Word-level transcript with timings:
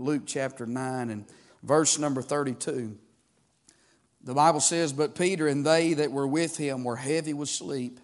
Luke 0.00 0.22
chapter 0.26 0.66
9 0.66 1.10
and 1.10 1.24
verse 1.62 1.98
number 1.98 2.22
32. 2.22 2.96
The 4.22 4.34
Bible 4.34 4.60
says, 4.60 4.92
But 4.92 5.14
Peter 5.14 5.46
and 5.46 5.64
they 5.64 5.94
that 5.94 6.10
were 6.10 6.26
with 6.26 6.56
him 6.56 6.84
were 6.84 6.96
heavy 6.96 7.32
with 7.32 7.48
sleep. 7.48 8.00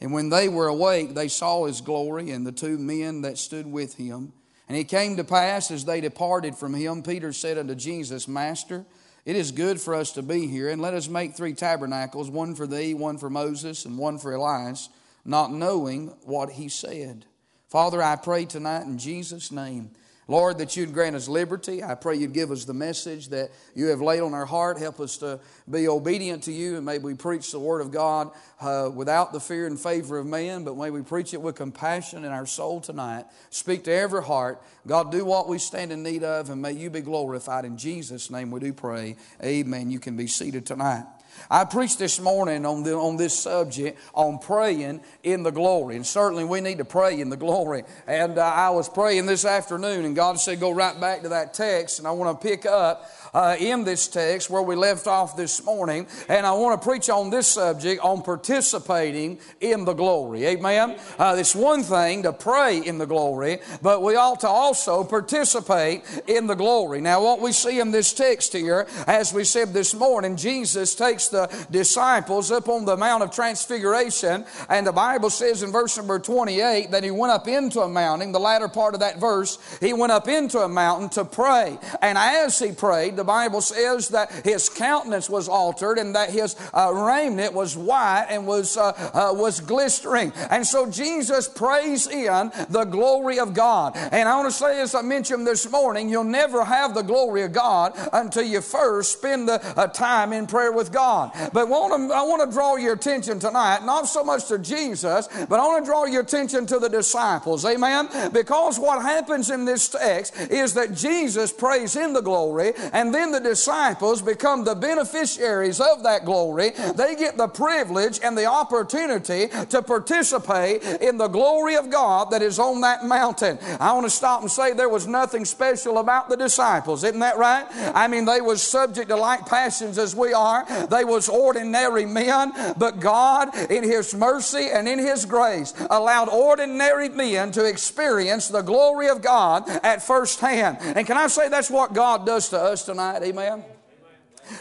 And 0.00 0.12
when 0.12 0.28
they 0.28 0.48
were 0.48 0.66
awake, 0.66 1.14
they 1.14 1.28
saw 1.28 1.64
his 1.64 1.80
glory 1.80 2.30
and 2.30 2.46
the 2.46 2.52
two 2.52 2.76
men 2.76 3.22
that 3.22 3.38
stood 3.38 3.66
with 3.66 3.94
him. 3.94 4.32
And 4.68 4.76
it 4.76 4.84
came 4.84 5.16
to 5.16 5.24
pass 5.24 5.70
as 5.70 5.84
they 5.84 6.00
departed 6.00 6.56
from 6.56 6.74
him, 6.74 7.02
Peter 7.02 7.32
said 7.32 7.58
unto 7.58 7.74
Jesus, 7.74 8.28
Master, 8.28 8.84
it 9.24 9.36
is 9.36 9.52
good 9.52 9.80
for 9.80 9.94
us 9.94 10.12
to 10.12 10.22
be 10.22 10.46
here, 10.46 10.68
and 10.68 10.82
let 10.82 10.92
us 10.92 11.08
make 11.08 11.34
three 11.34 11.54
tabernacles 11.54 12.30
one 12.30 12.54
for 12.54 12.66
thee, 12.66 12.92
one 12.92 13.16
for 13.16 13.30
Moses, 13.30 13.86
and 13.86 13.96
one 13.96 14.18
for 14.18 14.34
Elias, 14.34 14.90
not 15.24 15.50
knowing 15.50 16.08
what 16.24 16.50
he 16.50 16.68
said. 16.68 17.24
Father, 17.68 18.02
I 18.02 18.16
pray 18.16 18.44
tonight 18.44 18.82
in 18.82 18.98
Jesus' 18.98 19.50
name 19.50 19.90
Lord, 20.26 20.58
that 20.58 20.76
you'd 20.76 20.94
grant 20.94 21.14
us 21.16 21.28
liberty. 21.28 21.82
I 21.82 21.94
pray 21.94 22.16
you'd 22.16 22.32
give 22.32 22.50
us 22.50 22.64
the 22.64 22.74
message 22.74 23.28
that 23.28 23.50
you 23.74 23.86
have 23.86 24.00
laid 24.00 24.20
on 24.20 24.32
our 24.32 24.46
heart. 24.46 24.78
Help 24.78 25.00
us 25.00 25.18
to 25.18 25.38
be 25.70 25.86
obedient 25.86 26.44
to 26.44 26.52
you, 26.52 26.76
and 26.76 26.86
may 26.86 26.98
we 26.98 27.14
preach 27.14 27.52
the 27.52 27.58
Word 27.58 27.80
of 27.80 27.90
God 27.90 28.30
uh, 28.60 28.90
without 28.94 29.32
the 29.32 29.40
fear 29.40 29.66
and 29.66 29.78
favor 29.78 30.18
of 30.18 30.26
man, 30.26 30.64
but 30.64 30.76
may 30.76 30.90
we 30.90 31.02
preach 31.02 31.34
it 31.34 31.42
with 31.42 31.56
compassion 31.56 32.24
in 32.24 32.32
our 32.32 32.46
soul 32.46 32.80
tonight. 32.80 33.26
Speak 33.50 33.84
to 33.84 33.92
every 33.92 34.22
heart. 34.22 34.62
God, 34.86 35.12
do 35.12 35.24
what 35.24 35.48
we 35.48 35.58
stand 35.58 35.92
in 35.92 36.02
need 36.02 36.24
of, 36.24 36.48
and 36.48 36.62
may 36.62 36.72
you 36.72 36.88
be 36.88 37.02
glorified. 37.02 37.64
In 37.64 37.76
Jesus' 37.76 38.30
name 38.30 38.50
we 38.50 38.60
do 38.60 38.72
pray. 38.72 39.16
Amen. 39.42 39.90
You 39.90 39.98
can 39.98 40.16
be 40.16 40.26
seated 40.26 40.64
tonight. 40.64 41.04
I 41.50 41.64
preached 41.64 41.98
this 41.98 42.20
morning 42.20 42.64
on, 42.66 42.82
the, 42.82 42.94
on 42.94 43.16
this 43.16 43.38
subject 43.38 43.98
on 44.14 44.38
praying 44.38 45.00
in 45.22 45.42
the 45.42 45.52
glory. 45.52 45.96
And 45.96 46.06
certainly 46.06 46.44
we 46.44 46.60
need 46.60 46.78
to 46.78 46.84
pray 46.84 47.20
in 47.20 47.28
the 47.28 47.36
glory. 47.36 47.84
And 48.06 48.38
uh, 48.38 48.42
I 48.42 48.70
was 48.70 48.88
praying 48.88 49.26
this 49.26 49.44
afternoon, 49.44 50.04
and 50.04 50.16
God 50.16 50.40
said, 50.40 50.60
Go 50.60 50.70
right 50.70 50.98
back 51.00 51.22
to 51.22 51.30
that 51.30 51.54
text. 51.54 51.98
And 51.98 52.08
I 52.08 52.12
want 52.12 52.40
to 52.40 52.46
pick 52.46 52.66
up 52.66 53.10
uh, 53.34 53.56
in 53.58 53.84
this 53.84 54.08
text 54.08 54.48
where 54.48 54.62
we 54.62 54.76
left 54.76 55.06
off 55.06 55.36
this 55.36 55.64
morning. 55.64 56.06
And 56.28 56.46
I 56.46 56.52
want 56.52 56.80
to 56.80 56.86
preach 56.86 57.10
on 57.10 57.30
this 57.30 57.48
subject 57.48 58.02
on 58.02 58.22
participating 58.22 59.38
in 59.60 59.84
the 59.84 59.92
glory. 59.92 60.46
Amen. 60.46 60.96
Uh, 61.18 61.36
it's 61.38 61.54
one 61.54 61.82
thing 61.82 62.22
to 62.22 62.32
pray 62.32 62.78
in 62.78 62.98
the 62.98 63.06
glory, 63.06 63.58
but 63.82 64.02
we 64.02 64.16
ought 64.16 64.40
to 64.40 64.48
also 64.48 65.04
participate 65.04 66.02
in 66.26 66.46
the 66.46 66.54
glory. 66.54 67.00
Now, 67.00 67.22
what 67.22 67.40
we 67.40 67.52
see 67.52 67.80
in 67.80 67.90
this 67.90 68.12
text 68.12 68.52
here, 68.52 68.86
as 69.06 69.32
we 69.32 69.44
said 69.44 69.72
this 69.72 69.94
morning, 69.94 70.36
Jesus 70.36 70.94
takes 70.94 71.28
the 71.28 71.46
disciples 71.70 72.50
up 72.50 72.68
on 72.68 72.84
the 72.84 72.96
Mount 72.96 73.22
of 73.22 73.30
Transfiguration, 73.32 74.44
and 74.68 74.86
the 74.86 74.92
Bible 74.92 75.30
says 75.30 75.62
in 75.62 75.72
verse 75.72 75.96
number 75.96 76.18
28 76.18 76.90
that 76.90 77.02
he 77.02 77.10
went 77.10 77.32
up 77.32 77.48
into 77.48 77.80
a 77.80 77.88
mountain. 77.88 78.32
The 78.32 78.40
latter 78.40 78.68
part 78.68 78.94
of 78.94 79.00
that 79.00 79.18
verse, 79.18 79.58
he 79.80 79.92
went 79.92 80.12
up 80.12 80.28
into 80.28 80.60
a 80.60 80.68
mountain 80.68 81.08
to 81.10 81.24
pray. 81.24 81.78
And 82.00 82.16
as 82.16 82.58
he 82.58 82.72
prayed, 82.72 83.16
the 83.24 83.32
Bible 83.32 83.62
says 83.62 84.10
that 84.10 84.30
his 84.44 84.68
countenance 84.68 85.30
was 85.30 85.48
altered 85.48 85.96
and 85.96 86.14
that 86.14 86.28
his 86.28 86.56
uh, 86.74 86.92
raiment 86.92 87.54
was 87.54 87.74
white 87.74 88.26
and 88.28 88.46
was, 88.46 88.76
uh, 88.76 88.92
uh, 89.14 89.32
was 89.32 89.60
glistering. 89.60 90.30
And 90.50 90.66
so 90.66 90.90
Jesus 90.90 91.48
prays 91.48 92.06
in 92.06 92.52
the 92.68 92.84
glory 92.84 93.38
of 93.38 93.54
God. 93.54 93.96
And 93.96 94.28
I 94.28 94.36
want 94.36 94.52
to 94.52 94.56
say, 94.56 94.82
as 94.82 94.94
I 94.94 95.00
mentioned 95.00 95.46
this 95.46 95.70
morning, 95.70 96.10
you'll 96.10 96.24
never 96.24 96.64
have 96.64 96.94
the 96.94 97.00
glory 97.00 97.42
of 97.42 97.54
God 97.54 97.94
until 98.12 98.42
you 98.42 98.60
first 98.60 99.12
spend 99.12 99.48
the 99.48 99.54
uh, 99.74 99.86
time 99.86 100.34
in 100.34 100.46
prayer 100.46 100.72
with 100.72 100.92
God. 100.92 101.32
But 101.54 101.68
want 101.68 102.10
to, 102.10 102.14
I 102.14 102.22
want 102.22 102.44
to 102.44 102.54
draw 102.54 102.76
your 102.76 102.92
attention 102.92 103.38
tonight, 103.38 103.86
not 103.86 104.06
so 104.06 104.22
much 104.22 104.48
to 104.48 104.58
Jesus, 104.58 105.28
but 105.48 105.58
I 105.58 105.64
want 105.64 105.82
to 105.82 105.90
draw 105.90 106.04
your 106.04 106.20
attention 106.20 106.66
to 106.66 106.78
the 106.78 106.90
disciples. 106.90 107.64
Amen? 107.64 108.10
Because 108.34 108.78
what 108.78 109.00
happens 109.00 109.48
in 109.48 109.64
this 109.64 109.88
text 109.88 110.38
is 110.50 110.74
that 110.74 110.92
Jesus 110.94 111.54
prays 111.54 111.96
in 111.96 112.12
the 112.12 112.20
glory, 112.20 112.72
and 112.92 113.13
then 113.14 113.30
the 113.30 113.40
disciples 113.40 114.20
become 114.20 114.64
the 114.64 114.74
beneficiaries 114.74 115.80
of 115.80 116.02
that 116.02 116.24
glory. 116.24 116.70
They 116.70 117.14
get 117.14 117.36
the 117.36 117.48
privilege 117.48 118.20
and 118.22 118.36
the 118.36 118.46
opportunity 118.46 119.48
to 119.68 119.82
participate 119.82 120.82
in 121.00 121.16
the 121.16 121.28
glory 121.28 121.76
of 121.76 121.90
God 121.90 122.30
that 122.30 122.42
is 122.42 122.58
on 122.58 122.80
that 122.80 123.04
mountain. 123.04 123.58
I 123.78 123.92
want 123.92 124.06
to 124.06 124.10
stop 124.10 124.40
and 124.40 124.50
say 124.50 124.72
there 124.72 124.88
was 124.88 125.06
nothing 125.06 125.44
special 125.44 125.98
about 125.98 126.28
the 126.28 126.36
disciples. 126.36 127.04
Isn't 127.04 127.20
that 127.20 127.38
right? 127.38 127.66
I 127.94 128.08
mean, 128.08 128.24
they 128.24 128.40
was 128.40 128.62
subject 128.62 129.08
to 129.10 129.16
like 129.16 129.46
passions 129.46 129.98
as 129.98 130.16
we 130.16 130.32
are. 130.32 130.64
They 130.86 131.04
was 131.04 131.28
ordinary 131.28 132.06
men, 132.06 132.52
but 132.76 133.00
God, 133.00 133.54
in 133.70 133.84
His 133.84 134.14
mercy 134.14 134.68
and 134.72 134.88
in 134.88 134.98
His 134.98 135.24
grace, 135.24 135.72
allowed 135.90 136.28
ordinary 136.28 137.08
men 137.08 137.52
to 137.52 137.64
experience 137.64 138.48
the 138.48 138.62
glory 138.62 139.08
of 139.08 139.22
God 139.22 139.68
at 139.82 140.02
first 140.02 140.40
hand. 140.40 140.78
And 140.80 141.06
can 141.06 141.16
I 141.16 141.28
say 141.28 141.48
that's 141.48 141.70
what 141.70 141.92
God 141.92 142.26
does 142.26 142.48
to 142.50 142.60
us 142.60 142.84
tonight? 142.84 143.03
Amen. 143.12 143.83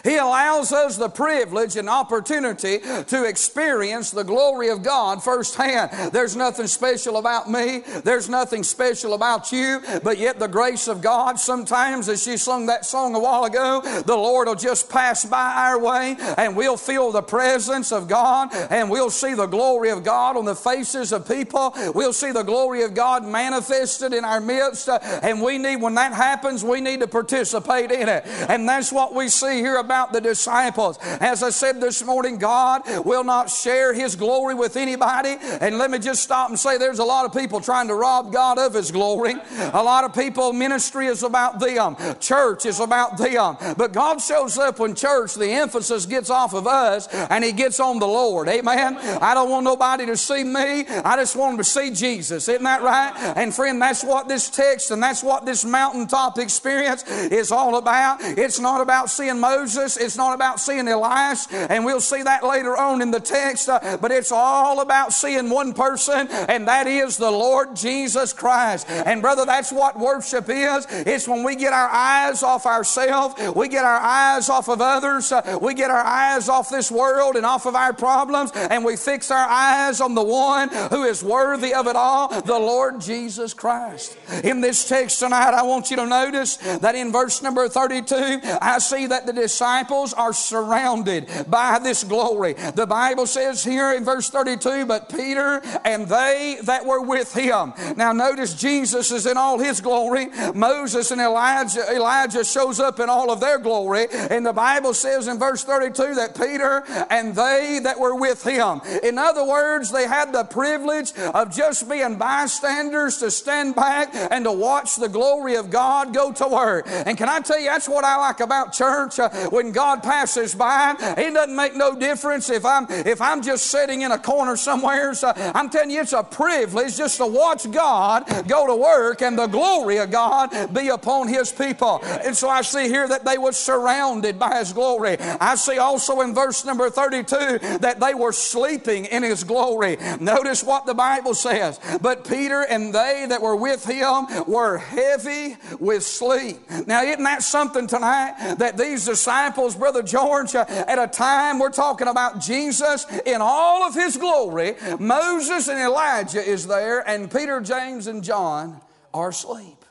He 0.03 0.17
allows 0.17 0.71
us 0.71 0.97
the 0.97 1.09
privilege 1.09 1.75
and 1.75 1.89
opportunity 1.89 2.79
to 2.79 3.25
experience 3.25 4.11
the 4.11 4.23
glory 4.23 4.69
of 4.69 4.83
God 4.83 5.23
firsthand. 5.23 6.13
There's 6.13 6.35
nothing 6.35 6.67
special 6.67 7.17
about 7.17 7.49
me. 7.49 7.83
There's 8.03 8.29
nothing 8.29 8.63
special 8.63 9.13
about 9.13 9.51
you, 9.51 9.81
but 10.03 10.17
yet 10.17 10.39
the 10.39 10.47
grace 10.47 10.87
of 10.87 11.01
God, 11.01 11.39
sometimes 11.39 12.09
as 12.09 12.23
she 12.23 12.37
sung 12.37 12.67
that 12.67 12.85
song 12.85 13.15
a 13.15 13.19
while 13.19 13.45
ago, 13.45 13.81
the 14.05 14.15
Lord 14.15 14.47
will 14.47 14.55
just 14.55 14.89
pass 14.89 15.25
by 15.25 15.53
our 15.53 15.79
way 15.79 16.15
and 16.37 16.55
we'll 16.55 16.77
feel 16.77 17.11
the 17.11 17.21
presence 17.21 17.91
of 17.91 18.07
God 18.07 18.53
and 18.69 18.89
we'll 18.89 19.09
see 19.09 19.33
the 19.33 19.45
glory 19.45 19.89
of 19.89 20.03
God 20.03 20.37
on 20.37 20.45
the 20.45 20.55
faces 20.55 21.11
of 21.11 21.27
people. 21.27 21.73
We'll 21.93 22.13
see 22.13 22.31
the 22.31 22.43
glory 22.43 22.83
of 22.83 22.93
God 22.93 23.25
manifested 23.25 24.13
in 24.13 24.25
our 24.25 24.41
midst. 24.41 24.89
And 24.89 25.41
we 25.41 25.57
need, 25.57 25.77
when 25.77 25.95
that 25.95 26.13
happens, 26.13 26.63
we 26.63 26.81
need 26.81 26.99
to 27.01 27.07
participate 27.07 27.91
in 27.91 28.09
it. 28.09 28.23
And 28.25 28.67
that's 28.67 28.91
what 28.91 29.13
we 29.13 29.29
see 29.29 29.59
here 29.59 29.72
about 29.77 30.13
the 30.13 30.21
disciples. 30.21 30.97
As 31.01 31.43
I 31.43 31.49
said 31.49 31.81
this 31.81 32.03
morning, 32.03 32.37
God 32.37 32.83
will 33.05 33.23
not 33.23 33.49
share 33.49 33.93
His 33.93 34.15
glory 34.15 34.53
with 34.53 34.75
anybody. 34.77 35.37
And 35.61 35.77
let 35.77 35.91
me 35.91 35.99
just 35.99 36.23
stop 36.23 36.49
and 36.49 36.59
say 36.59 36.77
there's 36.77 36.99
a 36.99 37.03
lot 37.03 37.25
of 37.25 37.33
people 37.33 37.59
trying 37.59 37.87
to 37.87 37.95
rob 37.95 38.31
God 38.31 38.57
of 38.57 38.73
His 38.73 38.91
glory. 38.91 39.35
A 39.73 39.83
lot 39.83 40.03
of 40.03 40.13
people, 40.13 40.53
ministry 40.53 41.07
is 41.07 41.23
about 41.23 41.59
them, 41.59 41.95
church 42.19 42.65
is 42.65 42.79
about 42.79 43.17
them. 43.17 43.57
But 43.77 43.93
God 43.93 44.21
shows 44.21 44.57
up 44.57 44.79
when 44.79 44.95
church, 44.95 45.35
the 45.35 45.49
emphasis 45.49 46.05
gets 46.05 46.29
off 46.29 46.53
of 46.53 46.67
us 46.67 47.07
and 47.07 47.43
He 47.43 47.51
gets 47.51 47.79
on 47.79 47.99
the 47.99 48.07
Lord. 48.07 48.47
Amen. 48.47 48.97
I 48.97 49.33
don't 49.33 49.49
want 49.49 49.63
nobody 49.63 50.05
to 50.05 50.17
see 50.17 50.43
me, 50.43 50.85
I 50.87 51.15
just 51.15 51.35
want 51.35 51.53
them 51.53 51.57
to 51.57 51.63
see 51.63 51.91
Jesus. 51.91 52.47
Isn't 52.47 52.63
that 52.63 52.81
right? 52.81 53.33
And 53.35 53.53
friend, 53.53 53.81
that's 53.81 54.03
what 54.03 54.27
this 54.27 54.49
text 54.49 54.91
and 54.91 55.01
that's 55.01 55.23
what 55.23 55.45
this 55.45 55.65
mountaintop 55.65 56.37
experience 56.37 57.03
is 57.07 57.51
all 57.51 57.77
about. 57.77 58.19
It's 58.21 58.59
not 58.59 58.81
about 58.81 59.09
seeing 59.09 59.39
Moses. 59.39 59.62
Moses. 59.63 59.95
It's 59.95 60.17
not 60.17 60.35
about 60.35 60.59
seeing 60.59 60.89
Elias, 60.89 61.47
and 61.49 61.85
we'll 61.85 62.01
see 62.01 62.21
that 62.23 62.43
later 62.43 62.75
on 62.75 63.01
in 63.01 63.11
the 63.11 63.21
text, 63.21 63.69
uh, 63.69 63.97
but 64.01 64.11
it's 64.11 64.29
all 64.29 64.81
about 64.81 65.13
seeing 65.13 65.49
one 65.49 65.73
person, 65.73 66.27
and 66.27 66.67
that 66.67 66.85
is 66.85 67.15
the 67.15 67.31
Lord 67.31 67.73
Jesus 67.73 68.33
Christ. 68.33 68.89
And 68.89 69.21
brother, 69.21 69.45
that's 69.45 69.71
what 69.71 69.97
worship 69.97 70.49
is. 70.49 70.85
It's 70.89 71.29
when 71.29 71.43
we 71.43 71.55
get 71.55 71.71
our 71.71 71.87
eyes 71.87 72.43
off 72.43 72.65
ourselves, 72.65 73.35
we 73.55 73.69
get 73.69 73.85
our 73.85 74.01
eyes 74.01 74.49
off 74.49 74.67
of 74.67 74.81
others, 74.81 75.31
uh, 75.31 75.57
we 75.61 75.73
get 75.73 75.89
our 75.89 76.03
eyes 76.03 76.49
off 76.49 76.69
this 76.69 76.91
world 76.91 77.37
and 77.37 77.45
off 77.45 77.65
of 77.65 77.73
our 77.73 77.93
problems, 77.93 78.51
and 78.53 78.83
we 78.83 78.97
fix 78.97 79.31
our 79.31 79.47
eyes 79.47 80.01
on 80.01 80.13
the 80.13 80.23
one 80.23 80.67
who 80.89 81.03
is 81.03 81.23
worthy 81.23 81.73
of 81.73 81.87
it 81.87 81.95
all, 81.95 82.27
the 82.41 82.59
Lord 82.59 82.99
Jesus 82.99 83.53
Christ. 83.53 84.17
In 84.43 84.59
this 84.59 84.89
text 84.89 85.19
tonight, 85.19 85.53
I 85.53 85.63
want 85.63 85.89
you 85.89 85.95
to 85.95 86.05
notice 86.05 86.57
that 86.57 86.95
in 86.95 87.13
verse 87.13 87.41
number 87.41 87.69
32, 87.69 88.41
I 88.61 88.79
see 88.79 89.07
that 89.07 89.25
the 89.25 89.31
disciples 89.53 90.13
are 90.13 90.33
surrounded 90.33 91.29
by 91.47 91.77
this 91.77 92.03
glory. 92.03 92.53
The 92.53 92.87
Bible 92.87 93.27
says 93.27 93.63
here 93.63 93.93
in 93.93 94.03
verse 94.03 94.27
32, 94.27 94.87
but 94.87 95.09
Peter 95.09 95.61
and 95.85 96.07
they 96.07 96.57
that 96.63 96.83
were 96.83 97.01
with 97.01 97.35
him. 97.35 97.73
Now 97.95 98.13
notice 98.13 98.55
Jesus 98.55 99.11
is 99.11 99.27
in 99.27 99.37
all 99.37 99.59
his 99.59 99.79
glory. 99.79 100.29
Moses 100.55 101.11
and 101.11 101.21
Elijah, 101.21 101.85
Elijah 101.93 102.43
shows 102.43 102.79
up 102.79 102.99
in 102.99 103.09
all 103.09 103.29
of 103.29 103.39
their 103.39 103.59
glory. 103.59 104.07
And 104.11 104.43
the 104.43 104.53
Bible 104.53 104.95
says 104.95 105.27
in 105.27 105.37
verse 105.37 105.63
32 105.63 106.15
that 106.15 106.35
Peter 106.35 106.83
and 107.11 107.35
they 107.35 107.79
that 107.83 107.99
were 107.99 108.15
with 108.15 108.43
him. 108.43 108.81
In 109.03 109.19
other 109.19 109.45
words, 109.45 109.91
they 109.91 110.07
had 110.07 110.33
the 110.33 110.45
privilege 110.45 111.13
of 111.15 111.55
just 111.55 111.87
being 111.87 112.17
bystanders 112.17 113.17
to 113.19 113.29
stand 113.29 113.75
back 113.75 114.09
and 114.31 114.45
to 114.45 114.51
watch 114.51 114.95
the 114.95 115.09
glory 115.09 115.55
of 115.55 115.69
God 115.69 116.11
go 116.11 116.31
to 116.31 116.47
work. 116.47 116.85
And 116.87 117.15
can 117.19 117.29
I 117.29 117.39
tell 117.39 117.59
you, 117.59 117.67
that's 117.67 117.87
what 117.87 118.03
I 118.03 118.15
like 118.17 118.39
about 118.39 118.73
church. 118.73 119.19
Uh, 119.19 119.29
when 119.49 119.71
God 119.71 120.03
passes 120.03 120.55
by, 120.55 120.95
it 121.17 121.33
doesn't 121.33 121.55
make 121.55 121.75
no 121.75 121.95
difference 121.95 122.49
if 122.49 122.65
I'm 122.65 122.85
if 122.89 123.21
I'm 123.21 123.41
just 123.41 123.67
sitting 123.67 124.01
in 124.01 124.11
a 124.11 124.17
corner 124.17 124.55
somewhere. 124.55 125.13
So 125.13 125.31
I'm 125.35 125.69
telling 125.69 125.91
you, 125.91 126.01
it's 126.01 126.13
a 126.13 126.23
privilege 126.23 126.97
just 126.97 127.17
to 127.17 127.27
watch 127.27 127.69
God 127.71 128.25
go 128.47 128.67
to 128.67 128.75
work 128.75 129.21
and 129.21 129.37
the 129.37 129.47
glory 129.47 129.97
of 129.97 130.11
God 130.11 130.73
be 130.73 130.89
upon 130.89 131.27
His 131.27 131.51
people. 131.51 132.01
And 132.03 132.35
so 132.35 132.49
I 132.49 132.61
see 132.61 132.87
here 132.87 133.07
that 133.07 133.25
they 133.25 133.37
were 133.37 133.51
surrounded 133.51 134.39
by 134.39 134.59
His 134.59 134.73
glory. 134.73 135.17
I 135.19 135.55
see 135.55 135.77
also 135.77 136.21
in 136.21 136.33
verse 136.33 136.65
number 136.65 136.89
32 136.89 137.79
that 137.79 137.99
they 137.99 138.13
were 138.13 138.31
sleeping 138.31 139.05
in 139.05 139.23
His 139.23 139.43
glory. 139.43 139.97
Notice 140.19 140.63
what 140.63 140.85
the 140.85 140.93
Bible 140.93 141.33
says. 141.33 141.79
But 142.01 142.27
Peter 142.27 142.61
and 142.61 142.93
they 142.93 143.25
that 143.27 143.41
were 143.41 143.55
with 143.55 143.85
him 143.85 144.25
were 144.47 144.77
heavy 144.77 145.57
with 145.79 146.03
sleep. 146.03 146.59
Now, 146.87 147.03
isn't 147.03 147.23
that 147.23 147.43
something 147.43 147.87
tonight 147.87 148.55
that 148.57 148.77
these 148.77 149.05
disciples, 149.05 149.32
Brother 149.77 150.03
George, 150.03 150.55
uh, 150.55 150.65
at 150.69 150.99
a 150.99 151.07
time 151.07 151.59
we're 151.59 151.69
talking 151.69 152.07
about 152.07 152.39
Jesus 152.39 153.05
in 153.25 153.41
all 153.41 153.83
of 153.83 153.93
his 153.93 154.17
glory, 154.17 154.75
Moses 154.99 155.67
and 155.67 155.79
Elijah 155.79 156.41
is 156.41 156.67
there, 156.67 157.07
and 157.07 157.31
Peter, 157.31 157.59
James, 157.59 158.07
and 158.07 158.23
John 158.23 158.79
are 159.13 159.29
asleep. 159.29 159.83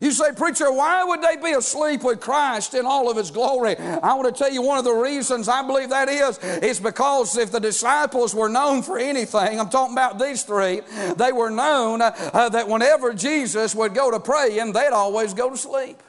You 0.00 0.10
say, 0.10 0.32
Preacher, 0.36 0.70
why 0.70 1.02
would 1.04 1.22
they 1.22 1.36
be 1.36 1.52
asleep 1.52 2.02
with 2.04 2.20
Christ 2.20 2.74
in 2.74 2.84
all 2.84 3.10
of 3.10 3.16
his 3.16 3.30
glory? 3.30 3.76
I 3.78 4.12
want 4.14 4.34
to 4.34 4.38
tell 4.38 4.52
you 4.52 4.60
one 4.60 4.76
of 4.76 4.84
the 4.84 4.92
reasons 4.92 5.48
I 5.48 5.66
believe 5.66 5.88
that 5.88 6.10
is, 6.10 6.38
is 6.62 6.78
because 6.78 7.38
if 7.38 7.50
the 7.50 7.60
disciples 7.60 8.34
were 8.34 8.50
known 8.50 8.82
for 8.82 8.98
anything, 8.98 9.58
I'm 9.58 9.70
talking 9.70 9.94
about 9.94 10.18
these 10.18 10.42
three, 10.42 10.82
they 11.16 11.32
were 11.32 11.48
known 11.48 12.02
uh, 12.02 12.48
that 12.50 12.68
whenever 12.68 13.14
Jesus 13.14 13.74
would 13.74 13.94
go 13.94 14.10
to 14.10 14.20
pray, 14.20 14.58
and 14.58 14.74
they'd 14.74 14.90
always 14.90 15.32
go 15.32 15.48
to 15.48 15.56
sleep. 15.56 16.02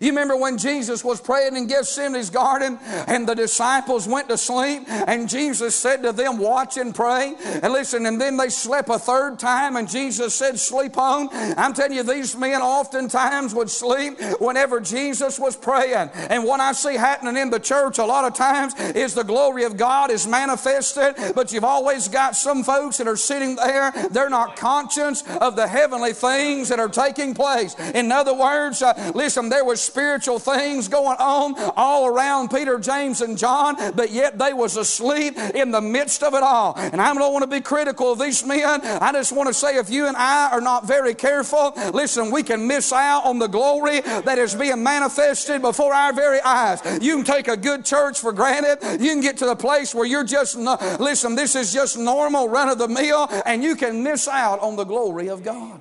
You 0.00 0.08
remember 0.08 0.36
when 0.36 0.58
Jesus 0.58 1.04
was 1.04 1.20
praying 1.20 1.56
in 1.56 1.66
Gethsemane's 1.66 2.30
garden 2.30 2.78
and 3.06 3.28
the 3.28 3.34
disciples 3.34 4.06
went 4.06 4.28
to 4.28 4.38
sleep 4.38 4.84
and 4.88 5.28
Jesus 5.28 5.74
said 5.74 6.02
to 6.02 6.12
them, 6.12 6.38
Watch 6.38 6.76
and 6.76 6.94
pray. 6.94 7.34
And 7.62 7.72
listen, 7.72 8.06
and 8.06 8.20
then 8.20 8.36
they 8.36 8.48
slept 8.48 8.88
a 8.88 8.98
third 8.98 9.38
time 9.38 9.76
and 9.76 9.88
Jesus 9.88 10.34
said, 10.34 10.58
Sleep 10.58 10.96
on. 10.98 11.28
I'm 11.32 11.72
telling 11.72 11.96
you, 11.96 12.02
these 12.02 12.36
men 12.36 12.60
oftentimes 12.62 13.54
would 13.54 13.70
sleep 13.70 14.20
whenever 14.40 14.80
Jesus 14.80 15.38
was 15.38 15.56
praying. 15.56 16.10
And 16.14 16.44
what 16.44 16.60
I 16.60 16.72
see 16.72 16.94
happening 16.94 17.36
in 17.36 17.50
the 17.50 17.60
church 17.60 17.98
a 17.98 18.04
lot 18.04 18.24
of 18.24 18.34
times 18.34 18.74
is 18.94 19.14
the 19.14 19.24
glory 19.24 19.64
of 19.64 19.76
God 19.76 20.10
is 20.10 20.26
manifested, 20.26 21.34
but 21.34 21.52
you've 21.52 21.64
always 21.64 22.08
got 22.08 22.36
some 22.36 22.64
folks 22.64 22.98
that 22.98 23.08
are 23.08 23.16
sitting 23.16 23.56
there, 23.56 23.92
they're 24.10 24.30
not 24.30 24.56
conscious 24.56 25.22
of 25.40 25.56
the 25.56 25.66
heavenly 25.66 26.12
things 26.12 26.68
that 26.68 26.78
are 26.78 26.88
taking 26.88 27.34
place. 27.34 27.74
In 27.94 28.12
other 28.12 28.34
words, 28.34 28.82
uh, 28.82 29.12
listen, 29.14 29.48
there 29.48 29.64
was 29.64 29.85
spiritual 29.86 30.38
things 30.38 30.88
going 30.88 31.16
on 31.18 31.54
all 31.76 32.06
around 32.06 32.50
Peter, 32.50 32.78
James, 32.78 33.20
and 33.20 33.38
John, 33.38 33.76
but 33.94 34.10
yet 34.10 34.38
they 34.38 34.52
was 34.52 34.76
asleep 34.76 35.38
in 35.38 35.70
the 35.70 35.80
midst 35.80 36.22
of 36.22 36.34
it 36.34 36.42
all. 36.42 36.74
And 36.76 37.00
I 37.00 37.14
don't 37.14 37.32
want 37.32 37.44
to 37.44 37.50
be 37.50 37.60
critical 37.60 38.12
of 38.12 38.18
these 38.18 38.44
men. 38.44 38.80
I 38.82 39.12
just 39.12 39.32
want 39.32 39.48
to 39.48 39.54
say 39.54 39.76
if 39.76 39.88
you 39.88 40.06
and 40.06 40.16
I 40.16 40.50
are 40.50 40.60
not 40.60 40.86
very 40.86 41.14
careful, 41.14 41.72
listen, 41.92 42.30
we 42.30 42.42
can 42.42 42.66
miss 42.66 42.92
out 42.92 43.24
on 43.24 43.38
the 43.38 43.46
glory 43.46 44.00
that 44.00 44.38
is 44.38 44.54
being 44.54 44.82
manifested 44.82 45.62
before 45.62 45.94
our 45.94 46.12
very 46.12 46.40
eyes. 46.40 46.82
You 47.00 47.16
can 47.16 47.24
take 47.24 47.48
a 47.48 47.56
good 47.56 47.84
church 47.84 48.20
for 48.20 48.32
granted. 48.32 49.00
You 49.00 49.12
can 49.12 49.20
get 49.20 49.38
to 49.38 49.46
the 49.46 49.56
place 49.56 49.94
where 49.94 50.06
you're 50.06 50.24
just, 50.24 50.56
listen, 50.56 51.34
this 51.34 51.54
is 51.54 51.72
just 51.72 51.96
normal 51.96 52.48
run 52.48 52.68
of 52.68 52.78
the 52.78 52.88
mill, 52.88 53.28
and 53.46 53.62
you 53.62 53.76
can 53.76 54.02
miss 54.02 54.28
out 54.28 54.60
on 54.60 54.76
the 54.76 54.84
glory 54.84 55.28
of 55.28 55.42
God. 55.42 55.80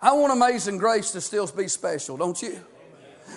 I 0.00 0.12
want 0.12 0.32
Amazing 0.32 0.78
Grace 0.78 1.10
to 1.10 1.20
still 1.20 1.46
be 1.48 1.66
special, 1.66 2.16
don't 2.16 2.40
you? 2.40 2.60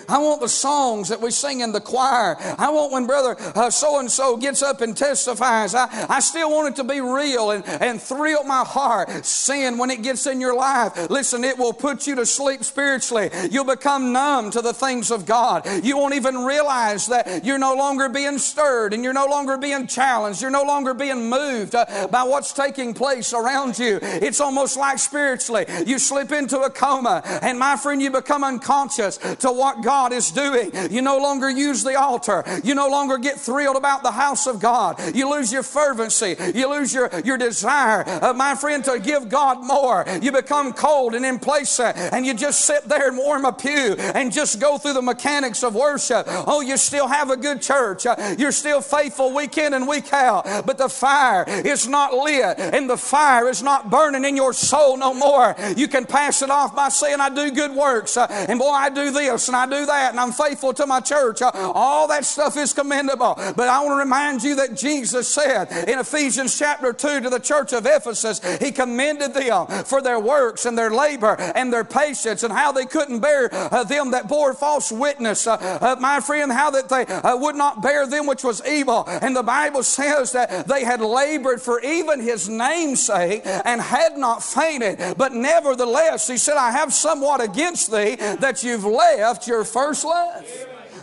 I 0.08 0.18
want 0.18 0.40
the 0.40 0.48
songs 0.48 1.08
that 1.08 1.20
we 1.20 1.30
sing 1.30 1.60
in 1.60 1.72
the 1.72 1.80
choir. 1.80 2.36
I 2.58 2.70
want 2.70 2.92
when 2.92 3.06
brother 3.06 3.36
so 3.70 3.98
and 3.98 4.10
so 4.10 4.36
gets 4.36 4.62
up 4.62 4.80
and 4.80 4.96
testifies. 4.96 5.74
I, 5.74 5.88
I 6.08 6.20
still 6.20 6.50
want 6.50 6.68
it 6.68 6.76
to 6.76 6.84
be 6.84 7.00
real 7.00 7.50
and, 7.50 7.64
and 7.66 8.00
thrill 8.00 8.44
my 8.44 8.64
heart. 8.64 9.24
Sin, 9.24 9.78
when 9.78 9.90
it 9.90 10.02
gets 10.02 10.26
in 10.26 10.40
your 10.40 10.54
life, 10.54 11.10
listen, 11.10 11.44
it 11.44 11.58
will 11.58 11.72
put 11.72 12.06
you 12.06 12.14
to 12.16 12.26
sleep 12.26 12.64
spiritually. 12.64 13.30
You'll 13.50 13.64
become 13.64 14.12
numb 14.12 14.50
to 14.52 14.62
the 14.62 14.72
things 14.72 15.10
of 15.10 15.26
God. 15.26 15.66
You 15.84 15.96
won't 15.96 16.14
even 16.14 16.44
realize 16.44 17.06
that 17.06 17.44
you're 17.44 17.58
no 17.58 17.74
longer 17.74 18.08
being 18.08 18.38
stirred 18.38 18.94
and 18.94 19.04
you're 19.04 19.12
no 19.12 19.26
longer 19.26 19.56
being 19.58 19.86
challenged. 19.86 20.42
You're 20.42 20.50
no 20.50 20.64
longer 20.64 20.94
being 20.94 21.28
moved 21.28 21.74
uh, 21.74 22.08
by 22.10 22.22
what's 22.22 22.52
taking 22.52 22.94
place 22.94 23.32
around 23.32 23.78
you. 23.78 23.98
It's 24.02 24.40
almost 24.40 24.76
like 24.76 24.98
spiritually. 24.98 25.66
You 25.86 25.98
slip 25.98 26.32
into 26.32 26.60
a 26.60 26.70
coma, 26.70 27.22
and 27.42 27.58
my 27.58 27.76
friend, 27.76 28.00
you 28.00 28.10
become 28.10 28.44
unconscious 28.44 29.18
to 29.18 29.52
what 29.52 29.81
God 29.82 30.12
is 30.12 30.30
doing. 30.30 30.70
You 30.90 31.02
no 31.02 31.18
longer 31.18 31.50
use 31.50 31.84
the 31.84 31.98
altar. 32.00 32.44
You 32.64 32.74
no 32.74 32.88
longer 32.88 33.18
get 33.18 33.38
thrilled 33.38 33.76
about 33.76 34.02
the 34.02 34.12
house 34.12 34.46
of 34.46 34.60
God. 34.60 35.14
You 35.14 35.30
lose 35.30 35.52
your 35.52 35.62
fervency. 35.62 36.36
You 36.54 36.70
lose 36.70 36.94
your, 36.94 37.10
your 37.24 37.36
desire, 37.36 38.04
uh, 38.06 38.32
my 38.32 38.54
friend, 38.54 38.84
to 38.84 38.98
give 38.98 39.28
God 39.28 39.64
more. 39.64 40.04
You 40.20 40.32
become 40.32 40.72
cold 40.72 41.14
and 41.14 41.26
in 41.26 41.38
complacent 41.42 41.96
and 41.96 42.24
you 42.24 42.34
just 42.34 42.64
sit 42.64 42.84
there 42.84 43.08
and 43.08 43.16
warm 43.16 43.44
a 43.44 43.52
pew 43.52 43.96
and 43.98 44.32
just 44.32 44.60
go 44.60 44.78
through 44.78 44.92
the 44.92 45.02
mechanics 45.02 45.64
of 45.64 45.74
worship. 45.74 46.24
Oh, 46.28 46.60
you 46.60 46.76
still 46.76 47.08
have 47.08 47.30
a 47.30 47.36
good 47.36 47.60
church. 47.60 48.06
Uh, 48.06 48.36
you're 48.38 48.52
still 48.52 48.80
faithful 48.80 49.34
week 49.34 49.58
in 49.58 49.74
and 49.74 49.88
week 49.88 50.12
out, 50.12 50.44
but 50.66 50.78
the 50.78 50.88
fire 50.88 51.44
is 51.48 51.88
not 51.88 52.14
lit 52.14 52.58
and 52.58 52.88
the 52.88 52.96
fire 52.96 53.48
is 53.48 53.62
not 53.62 53.90
burning 53.90 54.24
in 54.24 54.36
your 54.36 54.52
soul 54.52 54.96
no 54.96 55.14
more. 55.14 55.56
You 55.76 55.88
can 55.88 56.04
pass 56.04 56.42
it 56.42 56.50
off 56.50 56.76
by 56.76 56.88
saying, 56.90 57.20
I 57.20 57.28
do 57.28 57.50
good 57.50 57.72
works 57.72 58.16
uh, 58.16 58.26
and 58.30 58.58
boy, 58.58 58.70
I 58.70 58.88
do 58.88 59.10
this 59.10 59.48
and 59.48 59.56
I 59.56 59.66
do 59.72 59.86
that 59.86 60.10
and 60.10 60.20
I'm 60.20 60.32
faithful 60.32 60.72
to 60.74 60.86
my 60.86 61.00
church. 61.00 61.42
Uh, 61.42 61.50
all 61.54 62.08
that 62.08 62.24
stuff 62.24 62.56
is 62.56 62.72
commendable. 62.72 63.34
But 63.34 63.68
I 63.68 63.80
want 63.80 63.92
to 63.92 63.96
remind 63.96 64.42
you 64.42 64.56
that 64.56 64.76
Jesus 64.76 65.28
said 65.28 65.70
in 65.88 65.98
Ephesians 65.98 66.58
chapter 66.58 66.92
2 66.92 67.22
to 67.22 67.30
the 67.30 67.38
church 67.40 67.72
of 67.72 67.86
Ephesus, 67.86 68.40
He 68.58 68.70
commended 68.72 69.34
them 69.34 69.66
for 69.84 70.02
their 70.02 70.20
works 70.20 70.66
and 70.66 70.76
their 70.76 70.90
labor 70.90 71.36
and 71.54 71.72
their 71.72 71.84
patience 71.84 72.42
and 72.42 72.52
how 72.52 72.72
they 72.72 72.86
couldn't 72.86 73.20
bear 73.20 73.48
uh, 73.52 73.84
them 73.84 74.10
that 74.12 74.28
bore 74.28 74.54
false 74.54 74.92
witness. 74.92 75.46
Uh, 75.46 75.96
my 76.00 76.20
friend, 76.20 76.52
how 76.52 76.70
that 76.70 76.88
they 76.88 77.04
would 77.34 77.56
not 77.56 77.82
bear 77.82 78.06
them 78.06 78.26
which 78.26 78.44
was 78.44 78.64
evil. 78.66 79.04
And 79.06 79.34
the 79.34 79.42
Bible 79.42 79.82
says 79.82 80.32
that 80.32 80.66
they 80.68 80.84
had 80.84 81.00
labored 81.00 81.62
for 81.62 81.80
even 81.80 82.20
His 82.20 82.48
name's 82.48 83.02
sake 83.02 83.42
and 83.44 83.80
had 83.80 84.16
not 84.16 84.42
fainted. 84.42 85.16
But 85.16 85.32
nevertheless, 85.32 86.28
He 86.28 86.36
said, 86.36 86.56
I 86.56 86.70
have 86.72 86.92
somewhat 86.92 87.40
against 87.42 87.90
thee 87.90 88.16
that 88.16 88.62
you've 88.62 88.84
left 88.84 89.46
your 89.46 89.61
first 89.64 90.04
love. 90.04 90.46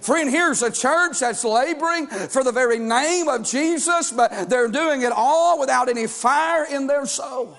Friend, 0.01 0.29
here's 0.29 0.61
a 0.61 0.71
church 0.71 1.19
that's 1.19 1.43
laboring 1.43 2.07
for 2.07 2.43
the 2.43 2.51
very 2.51 2.79
name 2.79 3.27
of 3.27 3.43
Jesus, 3.43 4.11
but 4.11 4.49
they're 4.49 4.69
doing 4.69 5.01
it 5.01 5.11
all 5.11 5.59
without 5.59 5.89
any 5.89 6.07
fire 6.07 6.65
in 6.65 6.87
their 6.87 7.05
soul. 7.05 7.57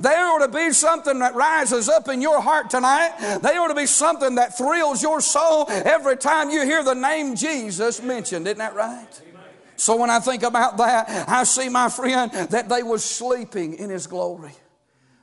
There 0.00 0.26
ought 0.26 0.38
to 0.38 0.48
be 0.48 0.72
something 0.72 1.18
that 1.18 1.34
rises 1.34 1.90
up 1.90 2.08
in 2.08 2.22
your 2.22 2.40
heart 2.40 2.70
tonight. 2.70 3.38
There 3.42 3.60
ought 3.60 3.68
to 3.68 3.74
be 3.74 3.86
something 3.86 4.36
that 4.36 4.56
thrills 4.56 5.02
your 5.02 5.20
soul 5.20 5.66
every 5.68 6.16
time 6.16 6.48
you 6.48 6.64
hear 6.64 6.82
the 6.82 6.94
name 6.94 7.36
Jesus 7.36 8.02
mentioned. 8.02 8.46
Isn't 8.46 8.58
that 8.58 8.74
right? 8.74 9.20
So 9.76 9.96
when 9.96 10.08
I 10.08 10.20
think 10.20 10.42
about 10.42 10.78
that, 10.78 11.28
I 11.28 11.44
see 11.44 11.68
my 11.68 11.90
friend 11.90 12.32
that 12.32 12.68
they 12.68 12.82
were 12.82 12.98
sleeping 12.98 13.74
in 13.74 13.90
his 13.90 14.06
glory. 14.06 14.52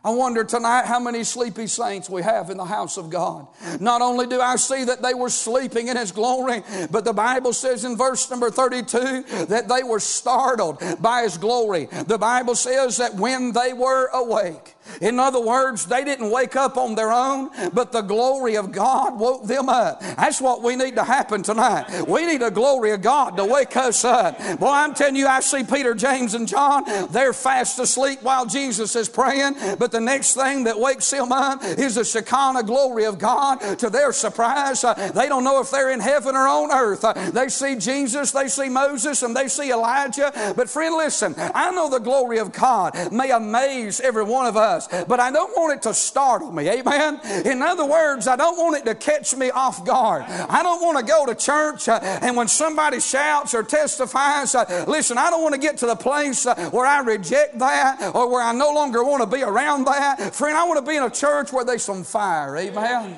I 0.03 0.09
wonder 0.09 0.43
tonight 0.43 0.85
how 0.85 0.99
many 0.99 1.23
sleepy 1.23 1.67
saints 1.67 2.09
we 2.09 2.23
have 2.23 2.49
in 2.49 2.57
the 2.57 2.65
house 2.65 2.97
of 2.97 3.11
God. 3.11 3.45
Not 3.79 4.01
only 4.01 4.25
do 4.25 4.41
I 4.41 4.55
see 4.55 4.83
that 4.85 5.03
they 5.03 5.13
were 5.13 5.29
sleeping 5.29 5.89
in 5.89 5.97
His 5.97 6.11
glory, 6.11 6.63
but 6.89 7.05
the 7.05 7.13
Bible 7.13 7.53
says 7.53 7.85
in 7.85 7.95
verse 7.95 8.27
number 8.31 8.49
32 8.49 9.45
that 9.45 9.67
they 9.67 9.83
were 9.83 9.99
startled 9.99 10.81
by 10.99 11.21
His 11.21 11.37
glory. 11.37 11.85
The 11.85 12.17
Bible 12.17 12.55
says 12.55 12.97
that 12.97 13.13
when 13.13 13.51
they 13.51 13.73
were 13.73 14.07
awake, 14.07 14.75
in 15.01 15.19
other 15.19 15.39
words, 15.39 15.85
they 15.85 16.03
didn't 16.03 16.31
wake 16.31 16.55
up 16.55 16.77
on 16.77 16.95
their 16.95 17.11
own, 17.11 17.49
but 17.73 17.91
the 17.91 18.01
glory 18.01 18.55
of 18.55 18.71
God 18.71 19.19
woke 19.19 19.45
them 19.45 19.69
up. 19.69 20.01
That's 20.01 20.41
what 20.41 20.61
we 20.61 20.75
need 20.75 20.95
to 20.95 21.03
happen 21.03 21.43
tonight. 21.43 22.07
We 22.07 22.25
need 22.25 22.41
a 22.41 22.51
glory 22.51 22.91
of 22.91 23.01
God 23.01 23.37
to 23.37 23.45
wake 23.45 23.75
us 23.77 24.03
up. 24.03 24.37
Boy, 24.59 24.69
I'm 24.69 24.93
telling 24.93 25.15
you, 25.15 25.27
I 25.27 25.39
see 25.39 25.63
Peter, 25.63 25.93
James, 25.93 26.33
and 26.33 26.47
John, 26.47 26.83
they're 27.11 27.33
fast 27.33 27.79
asleep 27.79 28.21
while 28.21 28.45
Jesus 28.45 28.95
is 28.95 29.07
praying, 29.07 29.55
but 29.77 29.91
the 29.91 30.01
next 30.01 30.33
thing 30.33 30.65
that 30.65 30.79
wakes 30.79 31.09
them 31.09 31.31
up 31.31 31.63
is 31.63 31.95
the 31.95 32.03
Shekinah 32.03 32.63
glory 32.63 33.05
of 33.05 33.17
God. 33.19 33.59
To 33.79 33.89
their 33.89 34.11
surprise, 34.13 34.81
they 34.81 35.27
don't 35.27 35.43
know 35.43 35.61
if 35.61 35.71
they're 35.71 35.91
in 35.91 35.99
heaven 35.99 36.35
or 36.35 36.47
on 36.47 36.71
earth. 36.71 37.05
They 37.33 37.49
see 37.49 37.75
Jesus, 37.75 38.31
they 38.31 38.47
see 38.47 38.69
Moses, 38.69 39.23
and 39.23 39.35
they 39.35 39.47
see 39.47 39.71
Elijah. 39.71 40.31
But 40.55 40.69
friend, 40.69 40.95
listen, 40.95 41.35
I 41.37 41.71
know 41.71 41.89
the 41.89 41.99
glory 41.99 42.39
of 42.39 42.51
God 42.51 43.11
may 43.11 43.31
amaze 43.31 43.99
every 43.99 44.23
one 44.23 44.47
of 44.47 44.57
us 44.57 44.70
us, 44.71 44.87
but 45.05 45.19
I 45.19 45.31
don't 45.31 45.51
want 45.55 45.77
it 45.77 45.81
to 45.83 45.93
startle 45.93 46.51
me. 46.51 46.69
Amen. 46.69 47.19
In 47.45 47.61
other 47.61 47.85
words, 47.85 48.27
I 48.27 48.35
don't 48.35 48.57
want 48.57 48.77
it 48.77 48.85
to 48.85 48.95
catch 48.95 49.35
me 49.35 49.49
off 49.51 49.85
guard. 49.85 50.23
I 50.23 50.63
don't 50.63 50.81
want 50.81 50.97
to 50.99 51.05
go 51.05 51.25
to 51.25 51.35
church 51.35 51.87
uh, 51.87 51.99
and 52.21 52.35
when 52.35 52.47
somebody 52.47 52.99
shouts 52.99 53.53
or 53.53 53.63
testifies, 53.63 54.55
uh, 54.55 54.85
listen, 54.87 55.17
I 55.17 55.29
don't 55.29 55.41
want 55.41 55.55
to 55.55 55.61
get 55.61 55.77
to 55.77 55.85
the 55.85 55.95
place 55.95 56.45
uh, 56.45 56.69
where 56.71 56.85
I 56.85 57.01
reject 57.01 57.59
that 57.59 58.15
or 58.15 58.29
where 58.31 58.43
I 58.43 58.53
no 58.53 58.73
longer 58.73 59.03
want 59.03 59.21
to 59.21 59.35
be 59.35 59.43
around 59.43 59.85
that. 59.85 60.33
Friend, 60.33 60.55
I 60.55 60.67
want 60.67 60.83
to 60.83 60.89
be 60.89 60.97
in 60.97 61.03
a 61.03 61.09
church 61.09 61.51
where 61.51 61.65
there's 61.65 61.83
some 61.83 62.03
fire. 62.03 62.57
Amen. 62.57 63.17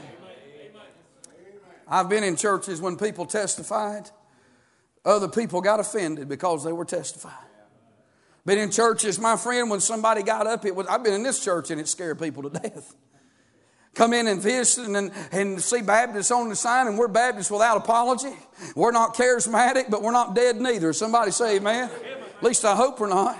I've 1.88 2.10
been 2.10 2.24
in 2.24 2.36
churches 2.36 2.82
when 2.82 2.98
people 2.98 3.26
testified, 3.26 4.10
other 5.06 5.28
people 5.28 5.62
got 5.62 5.80
offended 5.80 6.28
because 6.28 6.64
they 6.64 6.72
were 6.72 6.86
testifying. 6.86 7.36
Been 8.46 8.58
in 8.58 8.72
churches, 8.72 9.20
my 9.20 9.38
friend, 9.38 9.70
when 9.70 9.80
somebody 9.80 10.22
got 10.22 10.48
up, 10.48 10.66
it 10.66 10.76
was, 10.76 10.86
I've 10.88 11.04
been 11.04 11.14
in 11.14 11.24
this 11.24 11.44
church 11.44 11.72
and 11.72 11.80
it 11.80 11.88
scared 11.88 12.20
people 12.20 12.44
to 12.44 12.50
death. 12.60 12.96
Come 13.94 14.14
in 14.14 14.28
and 14.28 14.42
visit 14.42 14.88
and, 14.88 15.12
and 15.32 15.62
see 15.62 15.82
Baptists 15.82 16.32
on 16.32 16.50
the 16.50 16.56
sign, 16.56 16.88
and 16.88 16.98
we're 16.98 17.08
Baptists 17.08 17.52
without 17.52 17.78
apology. 17.78 18.34
We're 18.76 18.92
not 18.92 19.16
charismatic, 19.16 19.90
but 19.90 20.02
we're 20.02 20.12
not 20.12 20.34
dead 20.34 20.60
neither. 20.60 20.94
Somebody 20.94 21.32
say 21.32 21.58
amen. 21.58 21.90
At 22.38 22.44
least 22.44 22.66
I 22.66 22.76
hope 22.76 23.00
we're 23.00 23.08
not. 23.08 23.38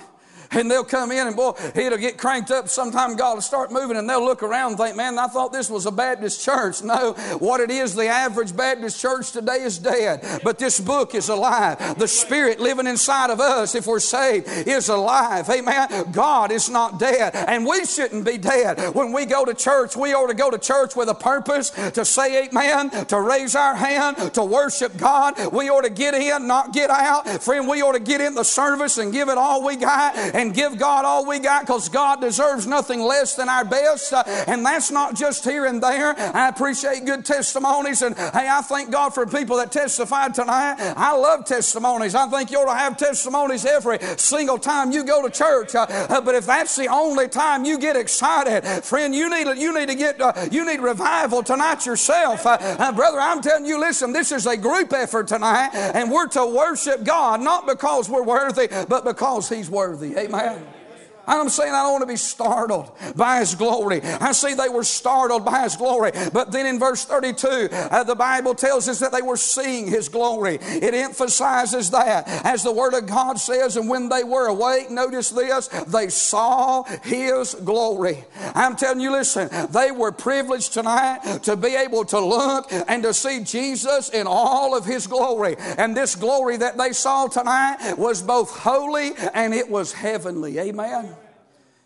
And 0.56 0.70
they'll 0.70 0.84
come 0.84 1.12
in 1.12 1.28
and 1.28 1.36
boy, 1.36 1.54
it'll 1.76 1.98
get 1.98 2.18
cranked 2.18 2.52
up. 2.52 2.70
Sometime 2.70 3.16
God 3.16 3.36
will 3.36 3.42
start 3.42 3.72
moving 3.72 3.98
and 3.98 4.10
they'll 4.10 4.24
look 4.24 4.44
around 4.44 4.72
and 4.72 4.78
think, 4.78 4.96
man, 4.96 5.18
I 5.18 5.28
thought 5.28 5.52
this 5.52 5.70
was 5.70 5.86
a 5.86 5.92
Baptist 5.92 6.44
church. 6.44 6.84
No, 6.84 7.14
what 7.40 7.60
it 7.60 7.72
is, 7.72 7.96
the 7.96 8.08
average 8.08 8.56
Baptist 8.56 9.00
church 9.00 9.32
today 9.32 9.62
is 9.62 9.78
dead. 9.78 10.42
But 10.44 10.60
this 10.60 10.80
book 10.80 11.16
is 11.16 11.30
alive. 11.30 11.98
The 11.98 12.08
Spirit 12.08 12.60
living 12.60 12.88
inside 12.88 13.30
of 13.30 13.40
us, 13.40 13.76
if 13.76 13.88
we're 13.88 14.00
saved, 14.00 14.48
is 14.68 14.90
alive. 14.90 15.50
Amen. 15.50 16.12
God 16.12 16.52
is 16.52 16.70
not 16.70 17.00
dead. 17.00 17.36
And 17.36 17.66
we 17.66 17.86
shouldn't 17.86 18.26
be 18.26 18.38
dead. 18.38 18.94
When 18.96 19.12
we 19.12 19.26
go 19.26 19.46
to 19.46 19.54
church, 19.54 19.96
we 19.96 20.14
ought 20.14 20.28
to 20.28 20.34
go 20.34 20.50
to 20.50 20.58
church 20.58 20.96
with 20.96 21.10
a 21.10 21.14
purpose 21.14 21.70
to 21.70 22.06
say 22.06 22.48
amen, 22.48 22.90
to 23.08 23.20
raise 23.20 23.56
our 23.56 23.76
hand, 23.76 24.34
to 24.34 24.44
worship 24.44 24.98
God. 24.98 25.54
We 25.54 25.70
ought 25.70 25.84
to 25.84 25.90
get 25.90 26.14
in, 26.14 26.48
not 26.48 26.74
get 26.74 26.90
out. 26.90 27.28
Friend, 27.44 27.68
we 27.68 27.82
ought 27.82 27.94
to 27.94 28.00
get 28.00 28.22
in 28.22 28.36
the 28.36 28.44
service 28.44 28.98
and 28.98 29.12
give 29.12 29.30
it 29.30 29.38
all 29.38 29.66
we 29.66 29.76
got 29.76 30.16
and 30.44 30.54
give 30.54 30.78
God 30.78 31.06
all 31.06 31.26
we 31.26 31.40
got 31.40 31.62
because 31.62 31.88
God 31.88 32.20
deserves 32.20 32.68
nothing 32.68 33.00
less 33.00 33.36
than 33.36 33.48
our 33.48 33.64
best. 33.64 34.12
Uh, 34.12 34.24
and 34.46 34.66
that's 34.66 34.92
not 34.92 35.16
just 35.16 35.46
here 35.46 35.66
and 35.66 35.82
there. 35.82 36.14
I 36.18 36.50
appreciate 36.50 37.06
good 37.06 37.24
testimonies. 37.24 38.02
And 38.02 38.18
hey, 38.18 38.48
I 38.50 38.62
thank 38.62 38.92
God 38.92 39.14
for 39.14 39.26
people 39.26 39.56
that 39.58 39.72
testified 39.72 40.34
tonight. 40.34 40.76
I 40.98 41.16
love 41.16 41.46
testimonies. 41.46 42.14
I 42.14 42.28
think 42.28 42.52
you 42.52 42.60
ought 42.60 42.74
to 42.74 42.78
have 42.78 42.98
testimonies 42.98 43.66
every 43.66 44.00
single 44.18 44.58
time 44.58 44.92
you 44.92 45.06
go 45.06 45.26
to 45.26 45.30
church. 45.30 45.76
Uh, 45.76 45.86
uh, 45.90 46.20
but 46.20 46.36
if 46.36 46.46
that's 46.46 46.76
the 46.76 46.88
only 46.88 47.30
time 47.30 47.64
you 47.64 47.78
get 47.78 47.96
excited, 47.96 48.66
friend, 48.84 49.16
you 49.16 49.30
need, 49.30 49.48
you 49.58 49.74
need 49.74 49.88
to 49.88 49.96
get, 49.96 50.20
uh, 50.20 50.34
you 50.52 50.66
need 50.66 50.82
revival 50.82 51.42
tonight 51.42 51.86
yourself. 51.86 52.46
Uh, 52.46 52.58
uh, 52.60 52.92
brother, 52.92 53.20
I'm 53.20 53.42
telling 53.42 53.66
you, 53.66 53.80
listen, 53.80 54.12
this 54.12 54.34
is 54.34 54.46
a 54.46 54.58
group 54.58 54.92
effort 54.92 55.30
tonight. 55.30 55.70
And 55.74 56.12
we're 56.12 56.28
to 56.28 56.46
worship 56.46 57.06
God, 57.06 57.40
not 57.40 57.66
because 57.66 58.10
we're 58.10 58.24
worthy, 58.24 58.68
but 58.90 59.06
because 59.06 59.48
He's 59.48 59.70
worthy. 59.70 60.18
Amen. 60.18 60.33
Amen. 60.34 60.83
I'm 61.28 61.50
saying 61.50 61.74
I 61.74 61.84
don't 61.84 61.94
want 61.94 62.02
to 62.04 62.08
be 62.08 62.16
startled 62.16 62.92
by 63.16 63.40
His 63.40 63.56
glory. 63.56 64.02
I 64.02 64.32
see 64.32 64.54
they 64.54 64.70
were 64.70 64.84
startled 64.84 65.46
by 65.46 65.64
His 65.64 65.76
glory. 65.76 66.12
But 66.32 66.52
then 66.52 66.66
in 66.66 66.80
verse 66.80 67.06
32, 67.06 67.70
uh, 67.72 68.04
the 68.04 68.16
Bible 68.16 68.56
tells 68.56 68.90
us 68.90 69.00
that 69.00 69.12
they 69.12 69.22
were 69.22 69.38
seeing 69.38 69.88
His 69.88 70.10
glory. 70.10 70.60
It 70.62 70.94
emphasizes 70.94 71.92
that. 71.92 72.28
As 72.46 72.64
the 72.64 72.72
Word 72.72 72.94
of 72.94 73.08
God 73.08 73.40
says, 73.40 73.78
and 73.78 73.90
when 73.90 74.10
they 74.10 74.24
were 74.24 74.48
awake, 74.48 74.90
notice 74.90 75.30
this, 75.30 75.68
they 75.88 76.10
saw 76.10 76.84
His 77.04 77.56
glory. 77.56 78.24
I'm 78.56 78.76
telling 78.76 79.00
you, 79.00 79.12
listen, 79.12 79.50
they 79.72 79.92
were 79.92 80.12
privileged 80.12 80.74
tonight 80.74 81.40
to 81.44 81.56
be 81.56 81.76
able 81.76 82.06
to 82.06 82.20
look 82.20 82.72
and 82.72 83.04
to 83.04 83.14
see 83.14 83.44
Jesus 83.44 84.10
in 84.10 84.28
all 84.28 84.76
of 84.76 84.86
His 84.86 85.08
glory. 85.08 85.56
And 85.78 85.96
this 85.96 86.16
glory 86.16 86.58
that 86.58 86.78
they 86.78 86.92
saw 86.92 87.28
tonight 87.28 87.96
was 87.98 88.22
both 88.22 88.52
holy 88.52 89.12
and 89.34 89.54
it 89.54 89.70
was 89.70 89.94
heavenly. 89.94 90.60
Amen. 90.60 91.13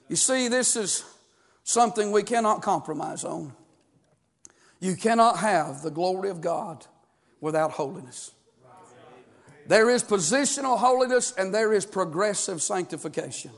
You 0.09 0.15
see, 0.15 0.47
this 0.47 0.75
is 0.75 1.03
something 1.63 2.11
we 2.11 2.23
cannot 2.23 2.61
compromise 2.61 3.23
on. 3.23 3.53
You 4.79 4.95
cannot 4.95 5.39
have 5.39 5.81
the 5.81 5.91
glory 5.91 6.29
of 6.29 6.41
God 6.41 6.85
without 7.41 7.71
holiness. 7.71 8.31
There 9.67 9.89
is 9.89 10.03
positional 10.03 10.77
holiness 10.77 11.33
and 11.37 11.53
there 11.53 11.73
is 11.73 11.85
progressive 11.85 12.61
sanctification. 12.61 13.51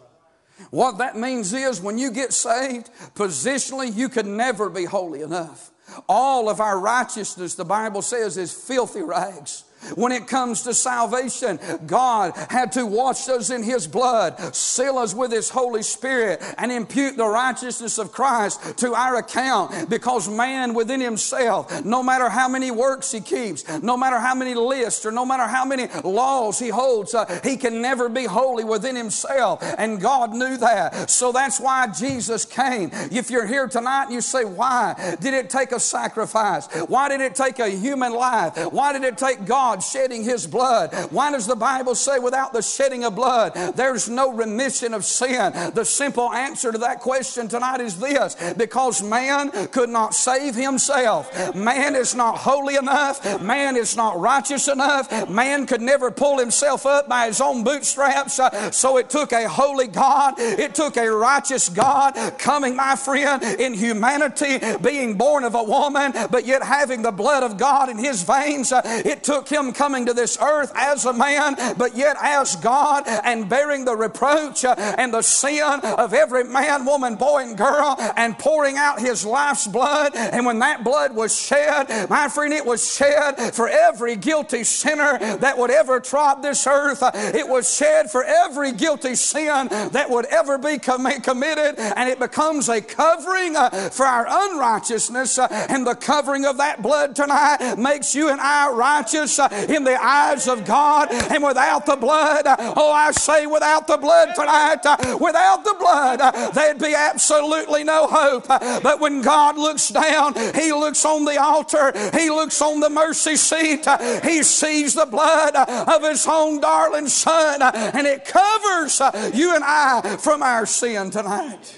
What 0.72 0.98
that 0.98 1.16
means 1.16 1.54
is 1.54 1.80
when 1.80 1.98
you 1.98 2.12
get 2.12 2.34
saved, 2.34 2.90
positionally, 3.16 3.96
you 3.96 4.10
can 4.10 4.36
never 4.36 4.70
be 4.70 4.86
holy 4.86 5.22
enough. 5.22 5.72
All 6.08 6.50
of 6.50 6.60
our 6.60 6.80
righteousness, 6.80 7.56
the 7.56 7.66
Bible 7.66 8.02
says, 8.02 8.38
is 8.38 8.52
filthy 8.52 9.02
rags. 9.02 9.64
When 9.96 10.12
it 10.12 10.28
comes 10.28 10.64
to 10.64 10.74
salvation, 10.74 11.60
God 11.86 12.34
had 12.50 12.72
to 12.74 12.86
wash 12.86 13.28
us 13.30 13.50
in 13.50 13.64
His 13.64 13.88
blood, 13.88 14.56
seal 14.56 14.98
us 14.98 15.14
with 15.14 15.32
His 15.32 15.50
Holy 15.50 15.84
Spirit, 15.84 16.42
and 16.58 16.72
impute 16.72 17.18
the 17.18 17.28
righteousness 17.28 17.98
of 17.98 18.12
Christ 18.12 18.78
to 18.80 18.94
our 18.94 19.18
account 19.18 19.90
because 19.90 20.30
man 20.30 20.74
within 20.74 21.02
himself, 21.02 21.84
no 21.86 22.02
matter 22.02 22.30
how 22.30 22.48
many 22.48 22.72
works 22.72 23.12
he 23.12 23.22
keeps, 23.22 23.68
no 23.82 23.98
matter 23.98 24.20
how 24.20 24.36
many 24.36 24.54
lists, 24.54 25.06
or 25.06 25.12
no 25.12 25.26
matter 25.26 25.44
how 25.44 25.66
many 25.66 25.88
laws 26.04 26.60
he 26.60 26.70
holds, 26.70 27.14
uh, 27.14 27.40
he 27.44 27.58
can 27.58 27.82
never 27.82 28.10
be 28.10 28.26
holy 28.26 28.64
within 28.64 28.96
himself. 28.96 29.62
And 29.78 30.02
God 30.02 30.34
knew 30.34 30.58
that. 30.58 31.10
So 31.10 31.32
that's 31.32 31.60
why 31.60 31.88
Jesus 31.88 32.46
came. 32.46 32.90
If 33.12 33.30
you're 33.30 33.48
here 33.48 33.68
tonight 33.68 34.06
and 34.06 34.14
you 34.14 34.22
say, 34.22 34.46
Why 34.46 35.18
did 35.20 35.34
it 35.34 35.50
take 35.50 35.72
a 35.72 35.80
sacrifice? 35.80 36.68
Why 36.88 37.10
did 37.10 37.22
it 37.22 37.36
take 37.36 37.60
a 37.60 37.70
human 37.70 38.14
life? 38.14 38.58
Why 38.72 38.94
did 38.94 39.04
it 39.04 39.18
take 39.18 39.46
God? 39.46 39.69
God 39.70 39.84
shedding 39.84 40.24
His 40.24 40.48
blood. 40.48 40.96
Why 41.12 41.32
does 41.32 41.46
the 41.46 41.56
Bible 41.56 41.94
say 41.94 42.18
without 42.18 42.54
the 42.54 42.62
shedding 42.64 43.04
of 43.04 43.14
blood, 43.14 43.54
there's 43.76 44.10
no 44.10 44.34
remission 44.34 44.96
of 44.96 45.06
sin? 45.06 45.54
The 45.76 45.86
simple 45.86 46.34
answer 46.34 46.72
to 46.72 46.80
that 46.80 47.02
question 47.02 47.48
tonight 47.48 47.80
is 47.80 48.00
this 48.00 48.36
because 48.58 49.04
man 49.04 49.52
could 49.68 49.90
not 49.90 50.16
save 50.16 50.56
himself. 50.56 51.54
Man 51.54 51.96
is 51.96 52.16
not 52.16 52.40
holy 52.40 52.78
enough. 52.78 53.42
Man 53.44 53.78
is 53.78 53.96
not 53.96 54.20
righteous 54.20 54.68
enough. 54.68 55.30
Man 55.30 55.68
could 55.68 55.82
never 55.82 56.10
pull 56.10 56.40
himself 56.40 56.88
up 56.88 57.08
by 57.08 57.28
his 57.28 57.40
own 57.40 57.64
bootstraps. 57.64 58.40
Uh, 58.40 58.72
so 58.72 58.98
it 58.98 59.12
took 59.12 59.32
a 59.34 59.48
holy 59.48 59.88
God, 59.88 60.34
it 60.40 60.74
took 60.74 60.98
a 60.98 61.08
righteous 61.08 61.70
God 61.70 62.16
coming, 62.40 62.76
my 62.76 62.96
friend, 62.96 63.44
in 63.44 63.76
humanity, 63.76 64.58
being 64.82 65.16
born 65.16 65.44
of 65.44 65.54
a 65.54 65.64
woman, 65.64 66.12
but 66.32 66.48
yet 66.48 66.64
having 66.64 67.04
the 67.04 67.12
blood 67.12 67.44
of 67.44 67.58
God 67.58 67.90
in 67.90 68.00
his 68.00 68.24
veins. 68.24 68.72
Uh, 68.72 68.82
it 69.06 69.24
took 69.24 69.48
him 69.48 69.59
him 69.60 69.74
coming 69.74 70.06
to 70.06 70.14
this 70.14 70.38
earth 70.42 70.72
as 70.76 71.06
a 71.06 71.14
man, 71.14 71.56
but 71.78 71.96
yet 71.96 72.18
as 72.22 72.56
God 72.56 73.04
and 73.08 73.50
bearing 73.50 73.86
the 73.86 73.96
reproach 73.96 74.66
uh, 74.66 74.76
and 74.98 75.14
the 75.14 75.22
sin 75.22 75.80
of 75.84 76.14
every 76.14 76.44
man, 76.46 76.86
woman, 76.86 77.16
boy, 77.16 77.44
and 77.44 77.58
girl, 77.58 77.96
and 78.16 78.38
pouring 78.38 78.78
out 78.78 79.00
his 79.00 79.26
life's 79.26 79.68
blood. 79.68 80.16
And 80.16 80.46
when 80.46 80.60
that 80.60 80.84
blood 80.84 81.16
was 81.16 81.38
shed, 81.38 82.10
my 82.10 82.30
friend, 82.30 82.54
it 82.54 82.66
was 82.66 82.96
shed 82.96 83.54
for 83.54 83.68
every 83.68 84.16
guilty 84.16 84.64
sinner 84.64 85.18
that 85.38 85.58
would 85.58 85.72
ever 85.72 86.00
trod 86.00 86.42
this 86.42 86.66
earth. 86.66 87.04
It 87.14 87.48
was 87.48 87.74
shed 87.74 88.10
for 88.10 88.24
every 88.24 88.72
guilty 88.72 89.16
sin 89.16 89.68
that 89.70 90.10
would 90.10 90.26
ever 90.26 90.58
be 90.58 90.78
committed, 90.80 91.76
and 91.80 92.10
it 92.10 92.20
becomes 92.20 92.70
a 92.70 92.82
covering 92.82 93.56
uh, 93.56 93.70
for 93.90 94.06
our 94.06 94.26
unrighteousness. 94.30 95.38
Uh, 95.38 95.48
and 95.70 95.86
the 95.86 95.96
covering 95.96 96.46
of 96.46 96.58
that 96.58 96.82
blood 96.82 97.16
tonight 97.16 97.76
makes 97.78 98.16
you 98.16 98.30
and 98.30 98.40
I 98.40 98.72
righteous 98.72 99.40
in 99.52 99.84
the 99.84 99.98
eyes 100.02 100.48
of 100.48 100.66
God. 100.66 101.12
And 101.12 101.44
without 101.44 101.86
the 101.86 101.96
blood, 101.96 102.44
oh, 102.48 102.92
I 102.92 103.12
say 103.12 103.46
without 103.46 103.88
the 103.88 103.98
blood 103.98 104.34
tonight, 104.36 104.84
without 105.20 105.64
the 105.64 105.76
blood, 105.80 106.54
there'd 106.54 106.80
be 106.80 106.96
absolutely 106.96 107.84
no 107.84 108.08
hope. 108.08 108.48
But 108.48 109.00
when 109.00 109.22
God 109.22 109.58
looks 109.58 109.90
down, 109.90 110.36
He 110.56 110.72
looks 110.72 111.06
on 111.06 111.26
the 111.26 111.40
altar, 111.42 111.92
He 112.18 112.30
looks 112.30 112.62
on 112.62 112.80
the 112.80 112.90
mercy 112.90 113.36
seat, 113.36 113.86
He 114.24 114.44
sees 114.44 114.94
the 114.94 115.06
blood 115.06 115.56
of 115.56 116.04
His 116.04 116.26
own 116.28 116.60
darling 116.60 117.08
Son, 117.08 117.62
and 117.62 118.08
it 118.08 118.26
covers 118.26 119.02
you 119.34 119.56
and 119.56 119.64
I 119.64 120.18
from 120.20 120.44
our 120.44 120.66
sin 120.66 121.12
tonight. 121.12 121.76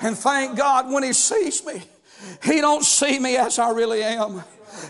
And 0.00 0.18
thank 0.18 0.56
God 0.56 0.90
when 0.90 1.02
He 1.02 1.12
sees 1.12 1.64
me, 1.64 1.82
He 2.42 2.60
don't 2.60 2.84
see 2.84 3.18
me 3.18 3.36
as 3.36 3.58
I 3.58 3.70
really 3.70 4.02
am. 4.02 4.42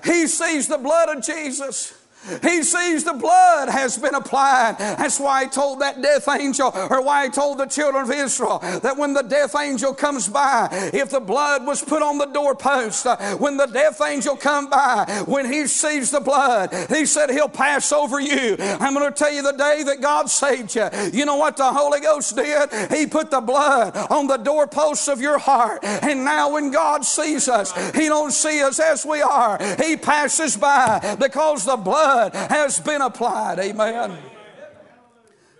He 0.04 0.26
sees 0.26 0.68
the 0.68 0.78
blood 0.78 1.08
of 1.08 1.24
Jesus. 1.24 1.94
He 2.42 2.62
sees 2.62 3.04
the 3.04 3.12
blood 3.12 3.68
has 3.68 3.98
been 3.98 4.14
applied. 4.14 4.76
That's 4.78 5.18
why 5.18 5.44
he 5.44 5.50
told 5.50 5.80
that 5.80 6.00
death 6.00 6.28
angel, 6.28 6.70
or 6.74 7.02
why 7.02 7.24
he 7.24 7.30
told 7.30 7.58
the 7.58 7.66
children 7.66 8.04
of 8.04 8.10
Israel, 8.10 8.58
that 8.82 8.96
when 8.96 9.12
the 9.12 9.22
death 9.22 9.56
angel 9.56 9.92
comes 9.94 10.28
by, 10.28 10.68
if 10.92 11.10
the 11.10 11.20
blood 11.20 11.66
was 11.66 11.82
put 11.82 12.02
on 12.02 12.18
the 12.18 12.26
doorpost, 12.26 13.06
uh, 13.06 13.16
when 13.36 13.56
the 13.56 13.66
death 13.66 14.00
angel 14.00 14.36
come 14.36 14.68
by, 14.68 15.24
when 15.26 15.50
he 15.50 15.66
sees 15.66 16.10
the 16.10 16.20
blood, 16.20 16.72
he 16.88 17.06
said 17.06 17.30
he'll 17.30 17.48
pass 17.48 17.92
over 17.92 18.20
you. 18.20 18.56
I'm 18.58 18.94
going 18.94 19.10
to 19.10 19.16
tell 19.16 19.32
you 19.32 19.42
the 19.42 19.52
day 19.52 19.82
that 19.84 20.00
God 20.00 20.30
saved 20.30 20.74
you. 20.74 20.88
You 21.12 21.24
know 21.24 21.36
what 21.36 21.56
the 21.56 21.72
Holy 21.72 22.00
Ghost 22.00 22.36
did? 22.36 22.70
He 22.90 23.06
put 23.06 23.30
the 23.30 23.40
blood 23.40 23.96
on 24.10 24.26
the 24.26 24.36
doorposts 24.36 25.08
of 25.08 25.20
your 25.20 25.38
heart. 25.38 25.80
And 25.82 26.24
now 26.24 26.52
when 26.52 26.70
God 26.70 27.04
sees 27.04 27.48
us, 27.48 27.72
he 27.94 28.06
don't 28.06 28.32
see 28.32 28.62
us 28.62 28.78
as 28.78 29.04
we 29.04 29.20
are. 29.22 29.58
He 29.82 29.96
passes 29.96 30.56
by 30.56 31.16
because 31.18 31.64
the 31.64 31.76
blood 31.76 32.11
blood 32.12 32.34
has 32.34 32.80
been 32.80 33.02
applied. 33.02 33.58
Amen. 33.58 34.16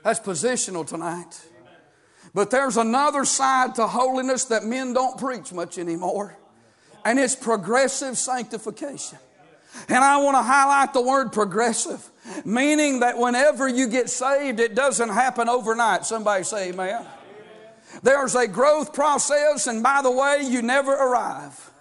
That's 0.05 0.21
positional 0.21 0.87
tonight. 0.87 1.41
But 2.35 2.51
there's 2.51 2.77
another 2.77 3.25
side 3.25 3.75
to 3.77 3.87
holiness 3.87 4.45
that 4.47 4.65
men 4.65 4.95
don't 4.95 5.19
preach 5.19 5.53
much 5.53 5.79
anymore, 5.79 6.37
and 7.05 7.19
it's 7.19 7.37
progressive 7.37 8.17
sanctification. 8.17 9.19
And 9.89 9.99
I 10.05 10.19
want 10.19 10.37
to 10.37 10.43
highlight 10.43 10.93
the 10.93 11.01
word 11.01 11.33
progressive, 11.33 12.11
meaning 12.45 13.01
that 13.01 13.19
whenever 13.19 13.69
you 13.69 13.87
get 13.89 14.11
saved, 14.11 14.61
it 14.61 14.75
doesn't 14.75 15.09
happen 15.09 15.49
overnight. 15.49 16.05
Somebody 16.05 16.45
say 16.45 16.71
amen. 16.71 17.05
There's 18.03 18.35
a 18.35 18.47
growth 18.47 18.95
process, 18.95 19.67
and 19.67 19.83
by 19.83 20.01
the 20.03 20.11
way, 20.11 20.43
you 20.43 20.63
never 20.63 20.93
arrive. 20.93 21.72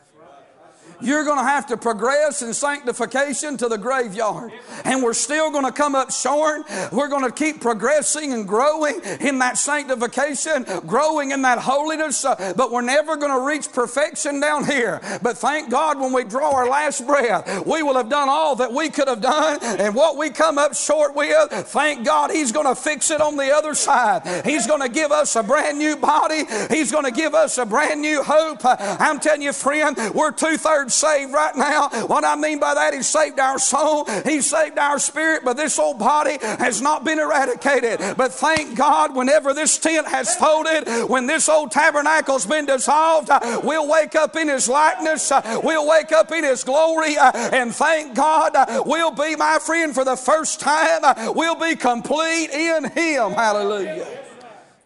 You're 1.01 1.23
going 1.23 1.39
to 1.39 1.43
have 1.43 1.67
to 1.67 1.77
progress 1.77 2.41
in 2.41 2.53
sanctification 2.53 3.57
to 3.57 3.67
the 3.67 3.77
graveyard. 3.77 4.51
And 4.85 5.03
we're 5.03 5.13
still 5.13 5.51
going 5.51 5.65
to 5.65 5.71
come 5.71 5.95
up 5.95 6.11
short. 6.11 6.63
We're 6.91 7.07
going 7.07 7.25
to 7.25 7.31
keep 7.31 7.61
progressing 7.61 8.33
and 8.33 8.47
growing 8.47 9.01
in 9.19 9.39
that 9.39 9.57
sanctification, 9.57 10.65
growing 10.85 11.31
in 11.31 11.41
that 11.41 11.59
holiness, 11.59 12.23
uh, 12.23 12.53
but 12.55 12.71
we're 12.71 12.81
never 12.81 13.15
going 13.17 13.31
to 13.31 13.45
reach 13.45 13.71
perfection 13.71 14.39
down 14.39 14.65
here. 14.65 15.01
But 15.21 15.37
thank 15.37 15.69
God 15.69 15.99
when 15.99 16.13
we 16.13 16.23
draw 16.23 16.51
our 16.51 16.69
last 16.69 17.05
breath, 17.05 17.65
we 17.65 17.83
will 17.83 17.95
have 17.95 18.09
done 18.09 18.29
all 18.29 18.55
that 18.57 18.71
we 18.71 18.89
could 18.89 19.07
have 19.07 19.21
done. 19.21 19.59
And 19.61 19.95
what 19.95 20.17
we 20.17 20.29
come 20.29 20.57
up 20.57 20.75
short 20.75 21.15
with, 21.15 21.51
thank 21.51 22.05
God 22.05 22.31
He's 22.31 22.51
going 22.51 22.67
to 22.67 22.75
fix 22.75 23.11
it 23.11 23.21
on 23.21 23.37
the 23.37 23.51
other 23.51 23.73
side. 23.73 24.45
He's 24.45 24.67
going 24.67 24.81
to 24.81 24.89
give 24.89 25.11
us 25.11 25.35
a 25.35 25.43
brand 25.43 25.77
new 25.77 25.95
body. 25.95 26.43
He's 26.69 26.91
going 26.91 27.05
to 27.05 27.11
give 27.11 27.33
us 27.33 27.57
a 27.57 27.65
brand 27.65 28.01
new 28.01 28.23
hope. 28.23 28.59
I'm 28.63 29.19
telling 29.19 29.41
you, 29.41 29.53
friend, 29.53 29.97
we're 30.13 30.31
two 30.31 30.57
thirds 30.57 30.90
saved 30.91 31.33
right 31.33 31.55
now. 31.55 31.89
What 32.07 32.23
I 32.23 32.35
mean 32.35 32.59
by 32.59 32.73
that, 32.73 32.93
He 32.93 33.01
saved 33.01 33.39
our 33.39 33.57
soul, 33.59 34.05
He 34.23 34.41
saved 34.41 34.77
our 34.77 34.99
spirit, 34.99 35.43
but 35.43 35.57
this 35.57 35.79
old 35.79 35.99
body 35.99 36.37
has 36.41 36.81
not 36.81 37.03
been 37.03 37.19
eradicated. 37.19 37.99
But 38.17 38.33
thank 38.33 38.77
God, 38.77 39.15
whenever 39.15 39.53
this 39.53 39.77
tent 39.77 40.07
has 40.07 40.35
folded, 40.35 41.09
when 41.09 41.25
this 41.27 41.49
old 41.49 41.71
tabernacle's 41.71 42.45
been 42.45 42.65
dissolved, 42.65 43.29
uh, 43.29 43.61
we'll 43.63 43.87
wake 43.87 44.15
up 44.15 44.35
in 44.35 44.47
His 44.47 44.67
likeness, 44.67 45.31
uh, 45.31 45.61
we'll 45.63 45.87
wake 45.87 46.11
up 46.11 46.31
in 46.31 46.43
His 46.43 46.63
glory, 46.63 47.17
uh, 47.17 47.31
and 47.33 47.73
thank 47.73 48.15
God, 48.15 48.53
we'll 48.85 49.11
be, 49.11 49.35
my 49.35 49.59
friend, 49.59 49.93
for 49.93 50.05
the 50.05 50.15
first 50.15 50.59
time, 50.59 51.01
we'll 51.35 51.55
be 51.55 51.75
complete 51.75 52.49
in 52.51 52.85
Him. 52.91 53.31
Hallelujah. 53.31 54.07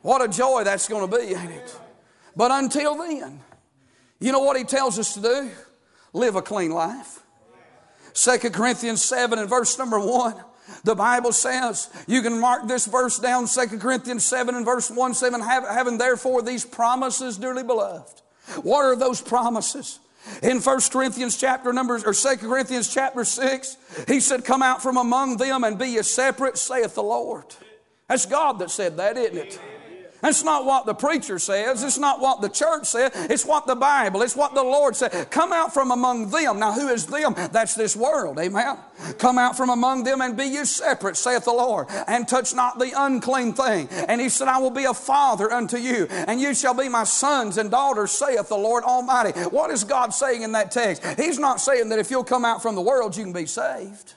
What 0.01 0.21
a 0.21 0.27
joy 0.27 0.63
that's 0.63 0.88
going 0.88 1.09
to 1.09 1.17
be, 1.17 1.33
ain't 1.33 1.51
it? 1.51 1.79
But 2.35 2.51
until 2.51 2.95
then, 2.95 3.39
you 4.19 4.31
know 4.31 4.41
what 4.41 4.57
he 4.57 4.63
tells 4.63 5.00
us 5.00 5.13
to 5.15 5.21
do? 5.21 5.50
Live 6.15 6.36
a 6.36 6.41
clean 6.41 6.72
life. 6.72 7.22
2 8.13 8.50
Corinthians 8.51 9.03
7 9.03 9.38
and 9.38 9.50
verse 9.50 9.77
number 9.77 10.00
1. 10.00 10.36
The 10.84 10.95
Bible 10.95 11.31
says, 11.31 11.89
you 12.07 12.22
can 12.22 12.39
mark 12.39 12.67
this 12.67 12.86
verse 12.86 13.19
down, 13.19 13.48
2 13.48 13.77
Corinthians 13.77 14.25
7 14.25 14.55
and 14.55 14.65
verse 14.65 14.89
1 14.89 15.13
7, 15.13 15.41
having 15.41 15.98
therefore 15.98 16.41
these 16.41 16.65
promises, 16.65 17.38
dearly 17.38 17.63
beloved. 17.63 18.22
What 18.63 18.84
are 18.84 18.95
those 18.95 19.22
promises? 19.22 20.00
In 20.41 20.60
1 20.60 20.79
Corinthians 20.91 21.38
chapter 21.38 21.72
numbers 21.72 22.03
or 22.03 22.13
2 22.13 22.38
Corinthians 22.38 22.91
chapter 22.91 23.24
6, 23.24 23.77
he 24.07 24.19
said, 24.19 24.43
Come 24.43 24.63
out 24.63 24.81
from 24.81 24.98
among 24.98 25.38
them 25.38 25.63
and 25.63 25.77
be 25.77 25.89
ye 25.89 26.01
separate, 26.01 26.57
saith 26.57 26.95
the 26.95 27.03
Lord. 27.03 27.45
That's 28.07 28.25
God 28.25 28.60
that 28.60 28.72
said 28.72 28.98
that, 28.98 29.17
isn't 29.17 29.38
it? 29.38 29.60
That's 30.25 30.44
not 30.44 30.65
what 30.65 30.88
the 30.88 30.96
preacher 30.96 31.38
says. 31.38 31.84
It's 31.84 32.00
not 32.00 32.20
what 32.20 32.41
the 32.41 32.50
church 32.50 32.88
says. 32.88 33.12
It's 33.29 33.46
what 33.46 33.67
the 33.67 33.75
Bible, 33.75 34.24
it's 34.24 34.36
what 34.36 34.55
the 34.55 34.63
Lord 34.63 34.96
said. 34.96 35.29
Come 35.29 35.53
out 35.53 35.72
from 35.72 35.91
among 35.91 36.32
them. 36.32 36.58
Now, 36.58 36.74
who 36.74 36.88
is 36.88 37.05
them? 37.05 37.36
That's 37.51 37.75
this 37.75 37.96
world. 37.96 38.39
Amen. 38.39 38.75
Come 39.20 39.38
out 39.38 39.55
from 39.55 39.70
among 39.70 40.03
them 40.03 40.22
and 40.22 40.36
be 40.36 40.46
you 40.46 40.65
separate, 40.65 41.15
saith 41.15 41.46
the 41.46 41.53
Lord, 41.53 41.86
and 42.08 42.27
touch 42.27 42.55
not 42.55 42.79
the 42.79 42.91
unclean 42.98 43.53
thing. 43.53 43.88
And 43.91 44.20
he 44.20 44.29
said, 44.29 44.48
I 44.48 44.58
will 44.58 44.72
be 44.72 44.86
a 44.86 44.96
father 44.96 45.51
unto 45.53 45.77
you, 45.77 46.08
and 46.10 46.41
you 46.41 46.55
shall 46.55 46.74
be 46.74 46.89
my 46.89 47.03
sons 47.03 47.60
and 47.60 47.70
daughters, 47.70 48.10
saith 48.10 48.50
the 48.50 48.58
Lord 48.58 48.84
Almighty. 48.84 49.39
What 49.39 49.70
is 49.70 49.84
God 49.84 50.12
saying 50.12 50.41
in 50.41 50.53
that 50.53 50.72
text? 50.72 51.05
He's 51.20 51.38
not 51.38 51.62
saying 51.62 51.89
that 51.89 52.00
if 52.00 52.10
you'll 52.10 52.24
come 52.24 52.46
out 52.46 52.63
from 52.63 52.74
the 52.74 52.82
world, 52.82 53.15
you 53.15 53.25
can 53.25 53.34
be 53.34 53.46
saved. 53.46 54.15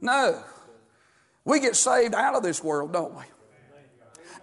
No. 0.00 0.42
We 1.44 1.60
get 1.60 1.76
saved 1.76 2.16
out 2.16 2.34
of 2.34 2.42
this 2.42 2.64
world, 2.64 2.92
don't 2.92 3.14
we? 3.14 3.22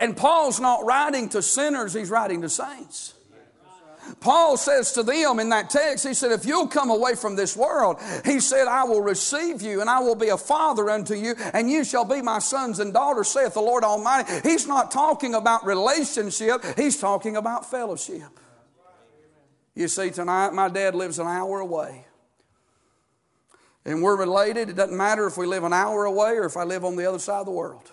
And 0.01 0.17
Paul's 0.17 0.59
not 0.59 0.83
writing 0.83 1.29
to 1.29 1.41
sinners, 1.43 1.93
he's 1.93 2.09
writing 2.09 2.41
to 2.41 2.49
saints. 2.49 3.13
Paul 4.19 4.57
says 4.57 4.93
to 4.93 5.03
them 5.03 5.39
in 5.39 5.49
that 5.49 5.69
text, 5.69 6.05
he 6.05 6.15
said, 6.15 6.31
If 6.31 6.43
you'll 6.43 6.67
come 6.67 6.89
away 6.89 7.13
from 7.13 7.35
this 7.35 7.55
world, 7.55 7.97
he 8.25 8.39
said, 8.39 8.67
I 8.67 8.83
will 8.83 9.01
receive 9.01 9.61
you 9.61 9.79
and 9.79 9.89
I 9.89 9.99
will 9.99 10.15
be 10.15 10.29
a 10.29 10.37
father 10.37 10.89
unto 10.89 11.13
you, 11.13 11.35
and 11.53 11.69
you 11.69 11.83
shall 11.83 12.03
be 12.03 12.21
my 12.21 12.39
sons 12.39 12.79
and 12.79 12.93
daughters, 12.93 13.29
saith 13.29 13.53
the 13.53 13.61
Lord 13.61 13.83
Almighty. 13.83 14.33
He's 14.43 14.67
not 14.67 14.89
talking 14.89 15.35
about 15.35 15.65
relationship, 15.65 16.65
he's 16.75 16.99
talking 16.99 17.37
about 17.37 17.69
fellowship. 17.69 18.39
You 19.75 19.87
see, 19.87 20.09
tonight 20.09 20.51
my 20.51 20.67
dad 20.67 20.95
lives 20.95 21.19
an 21.19 21.27
hour 21.27 21.59
away. 21.59 22.05
And 23.85 24.01
we're 24.01 24.17
related. 24.17 24.69
It 24.69 24.75
doesn't 24.75 24.97
matter 24.97 25.25
if 25.27 25.37
we 25.37 25.45
live 25.45 25.63
an 25.63 25.73
hour 25.73 26.05
away 26.05 26.33
or 26.33 26.45
if 26.45 26.57
I 26.57 26.63
live 26.63 26.83
on 26.83 26.95
the 26.95 27.07
other 27.07 27.19
side 27.19 27.39
of 27.39 27.45
the 27.45 27.51
world. 27.51 27.91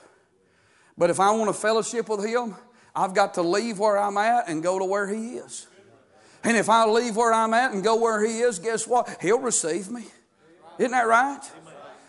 But 0.99 1.11
if 1.11 1.21
I 1.21 1.31
want 1.31 1.49
a 1.49 1.55
fellowship 1.55 2.09
with 2.09 2.27
Him, 2.27 2.57
I've 2.95 3.15
got 3.15 3.35
to 3.35 3.43
leave 3.43 3.79
where 3.79 3.97
I'm 3.97 4.19
at 4.19 4.49
and 4.49 4.63
go 4.63 4.79
to 4.79 4.85
where 4.85 5.07
He 5.07 5.37
is. 5.37 5.69
And 6.43 6.57
if 6.57 6.69
I 6.69 6.85
leave 6.87 7.17
where 7.17 7.33
I'm 7.33 7.55
at 7.55 7.73
and 7.73 7.85
go 7.85 7.97
where 7.97 8.25
He 8.25 8.41
is, 8.41 8.59
guess 8.59 8.87
what? 8.87 9.17
He'll 9.23 9.39
receive 9.39 9.91
me. 9.91 10.05
Isn't 10.79 10.91
that 10.91 11.07
right? 11.07 11.41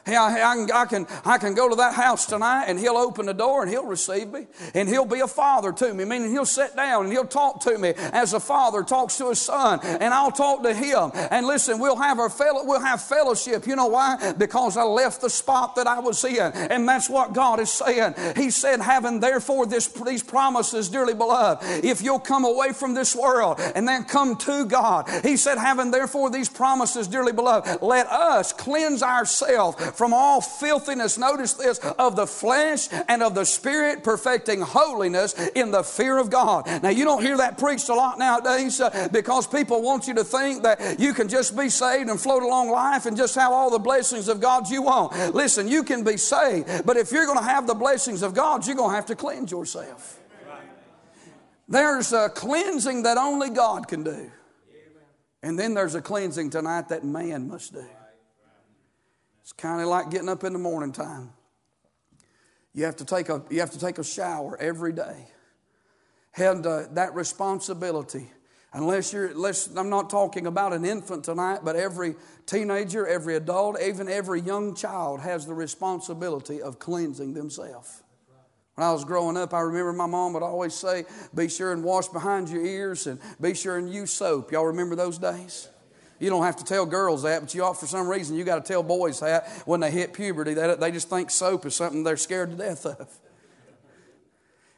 Hey, 0.10 0.16
I, 0.16 0.52
I, 0.52 0.56
can, 0.56 0.72
I, 0.72 0.86
can, 0.86 1.08
I 1.24 1.38
can 1.38 1.54
go 1.54 1.70
to 1.70 1.76
that 1.76 1.94
house 1.94 2.26
tonight 2.26 2.66
and 2.66 2.80
he'll 2.80 2.98
open 2.98 3.28
the 3.28 3.34
door 3.34 3.62
and 3.62 3.70
he'll 3.70 3.86
receive 3.86 4.30
me. 4.30 4.48
And 4.74 4.90
he'll 4.90 5.06
be 5.06 5.20
a 5.20 5.28
father 5.28 5.72
to 5.72 5.94
me, 5.94 6.04
meaning 6.04 6.32
he'll 6.32 6.48
sit 6.48 6.76
down 6.76 7.04
and 7.04 7.14
he'll 7.14 7.28
talk 7.28 7.62
to 7.62 7.78
me 7.78 7.94
as 7.96 8.34
a 8.34 8.40
father 8.40 8.82
talks 8.82 9.20
to 9.20 9.30
his 9.30 9.40
son. 9.40 9.80
And 9.84 10.12
I'll 10.12 10.32
talk 10.32 10.64
to 10.64 10.74
him. 10.74 11.12
And 11.14 11.46
listen, 11.46 11.80
we'll 11.80 11.96
have 11.96 12.18
our 12.18 12.32
fellow, 12.32 12.66
we'll 12.66 12.82
have 12.82 13.04
fellowship. 13.04 13.68
You 13.68 13.76
know 13.76 13.86
why? 13.86 14.34
Because 14.36 14.78
I 14.78 14.84
left 14.84 15.22
the 15.22 15.30
spot 15.30 15.76
that 15.76 15.86
I 15.86 16.00
was 16.00 16.24
in. 16.24 16.40
And 16.40 16.90
that's 16.90 17.08
what 17.08 17.34
God 17.34 17.60
is 17.60 17.70
saying. 17.70 18.16
He 18.36 18.50
said, 18.50 18.82
having 18.82 19.20
therefore 19.20 19.68
this, 19.68 19.88
these 19.88 20.24
promises, 20.24 20.90
dearly 20.90 21.14
beloved, 21.14 21.86
if 21.86 22.02
you'll 22.02 22.18
come 22.20 22.46
away 22.46 22.74
from 22.74 22.96
this 22.96 23.16
world 23.16 23.60
and 23.76 23.88
then 23.88 24.06
come 24.06 24.38
to 24.38 24.66
God, 24.66 25.08
he 25.24 25.38
said, 25.38 25.60
having 25.60 25.92
therefore 25.92 26.32
these 26.32 26.50
promises, 26.50 27.08
dearly 27.08 27.32
beloved, 27.32 27.84
let 27.84 28.08
us 28.08 28.52
cleanse 28.54 29.04
ourselves 29.04 29.99
from 30.00 30.14
all 30.14 30.40
filthiness, 30.40 31.18
notice 31.18 31.56
this, 31.56 31.78
of 32.00 32.16
the 32.16 32.26
flesh 32.26 32.88
and 33.10 33.22
of 33.22 33.36
the 33.36 33.44
spirit, 33.44 34.02
perfecting 34.02 34.62
holiness 34.62 35.34
in 35.56 35.72
the 35.72 35.84
fear 35.84 36.18
of 36.18 36.30
God. 36.30 36.66
Now, 36.82 36.88
you 36.88 37.04
don't 37.04 37.22
hear 37.22 37.36
that 37.36 37.58
preached 37.58 37.90
a 37.90 37.94
lot 37.94 38.18
nowadays 38.18 38.80
uh, 38.80 39.10
because 39.12 39.46
people 39.46 39.82
want 39.82 40.08
you 40.08 40.14
to 40.14 40.24
think 40.24 40.64
that 40.64 41.02
you 41.02 41.14
can 41.14 41.28
just 41.28 41.58
be 41.58 41.68
saved 41.68 42.10
and 42.10 42.18
float 42.18 42.44
along 42.44 42.70
life 42.70 43.08
and 43.08 43.18
just 43.18 43.36
have 43.36 43.52
all 43.52 43.70
the 43.70 43.78
blessings 43.78 44.30
of 44.30 44.40
God 44.40 44.70
you 44.70 44.84
want. 44.84 45.36
Listen, 45.36 45.68
you 45.68 45.84
can 45.84 46.06
be 46.06 46.16
saved, 46.16 46.86
but 46.86 46.96
if 46.96 47.12
you're 47.12 47.26
going 47.26 47.38
to 47.38 47.44
have 47.44 47.68
the 47.68 47.76
blessings 47.76 48.22
of 48.22 48.34
God, 48.34 48.66
you're 48.66 48.78
going 48.78 48.92
to 48.92 48.96
have 48.96 49.08
to 49.08 49.18
cleanse 49.18 49.52
yourself. 49.52 50.18
There's 51.68 52.14
a 52.14 52.30
cleansing 52.30 53.04
that 53.04 53.18
only 53.18 53.50
God 53.50 53.90
can 53.90 54.06
do. 54.06 54.32
And 55.44 55.60
then 55.60 55.74
there's 55.74 55.96
a 55.96 56.02
cleansing 56.02 56.52
tonight 56.52 56.88
that 56.88 57.04
man 57.04 57.50
must 57.50 57.74
do. 57.74 57.86
It's 59.50 59.54
kind 59.54 59.82
of 59.82 59.88
like 59.88 60.12
getting 60.12 60.30
up 60.30 60.44
in 60.44 60.54
the 60.54 60.60
morning 60.60 60.92
time. 60.92 61.32
You 62.72 62.86
have 62.86 62.98
to 62.98 63.06
take 63.06 63.30
a, 63.30 63.42
you 63.50 63.62
have 63.62 63.72
to 63.72 63.80
take 63.80 63.98
a 63.98 64.04
shower 64.04 64.56
every 64.62 64.94
day. 64.94 65.26
And 66.38 66.64
uh, 66.68 66.84
that 66.92 67.16
responsibility, 67.16 68.30
unless 68.74 69.12
you're, 69.12 69.30
unless, 69.30 69.76
I'm 69.76 69.90
not 69.90 70.12
talking 70.12 70.46
about 70.46 70.74
an 70.74 70.86
infant 70.86 71.24
tonight, 71.24 71.62
but 71.64 71.76
every 71.76 72.14
teenager, 72.46 73.08
every 73.08 73.38
adult, 73.38 73.82
even 73.82 74.08
every 74.08 74.40
young 74.42 74.76
child 74.76 75.20
has 75.22 75.48
the 75.48 75.56
responsibility 75.56 76.62
of 76.62 76.78
cleansing 76.78 77.34
themselves. 77.34 78.04
When 78.76 78.86
I 78.86 78.92
was 78.94 79.04
growing 79.04 79.36
up, 79.36 79.56
I 79.56 79.62
remember 79.62 79.94
my 79.94 80.06
mom 80.06 80.34
would 80.34 80.44
always 80.44 80.76
say, 80.76 81.06
Be 81.34 81.50
sure 81.50 81.74
and 81.74 81.84
wash 81.84 82.08
behind 82.08 82.50
your 82.50 82.64
ears 82.64 83.08
and 83.08 83.20
be 83.42 83.56
sure 83.56 83.78
and 83.78 83.92
use 83.92 84.12
soap. 84.12 84.52
Y'all 84.52 84.68
remember 84.68 84.96
those 84.96 85.18
days? 85.18 85.70
You 86.20 86.30
don't 86.30 86.44
have 86.44 86.58
to 86.58 86.66
tell 86.66 86.86
girls 86.86 87.24
that, 87.24 87.42
but 87.42 87.56
you 87.56 87.64
ought, 87.64 87.80
for 87.80 87.88
some 87.88 88.08
reason, 88.08 88.36
you 88.36 88.44
got 88.44 88.64
to 88.64 88.68
tell 88.74 88.84
boys 88.84 89.22
that 89.22 89.48
when 89.66 89.80
they 89.80 89.90
hit 89.90 90.14
puberty. 90.14 90.54
They, 90.54 90.76
they 90.76 90.92
just 90.92 91.10
think 91.10 91.32
soap 91.32 91.66
is 91.66 91.76
something 91.76 92.04
they're 92.04 92.18
scared 92.18 92.52
to 92.52 92.58
death 92.58 92.86
of. 92.86 93.10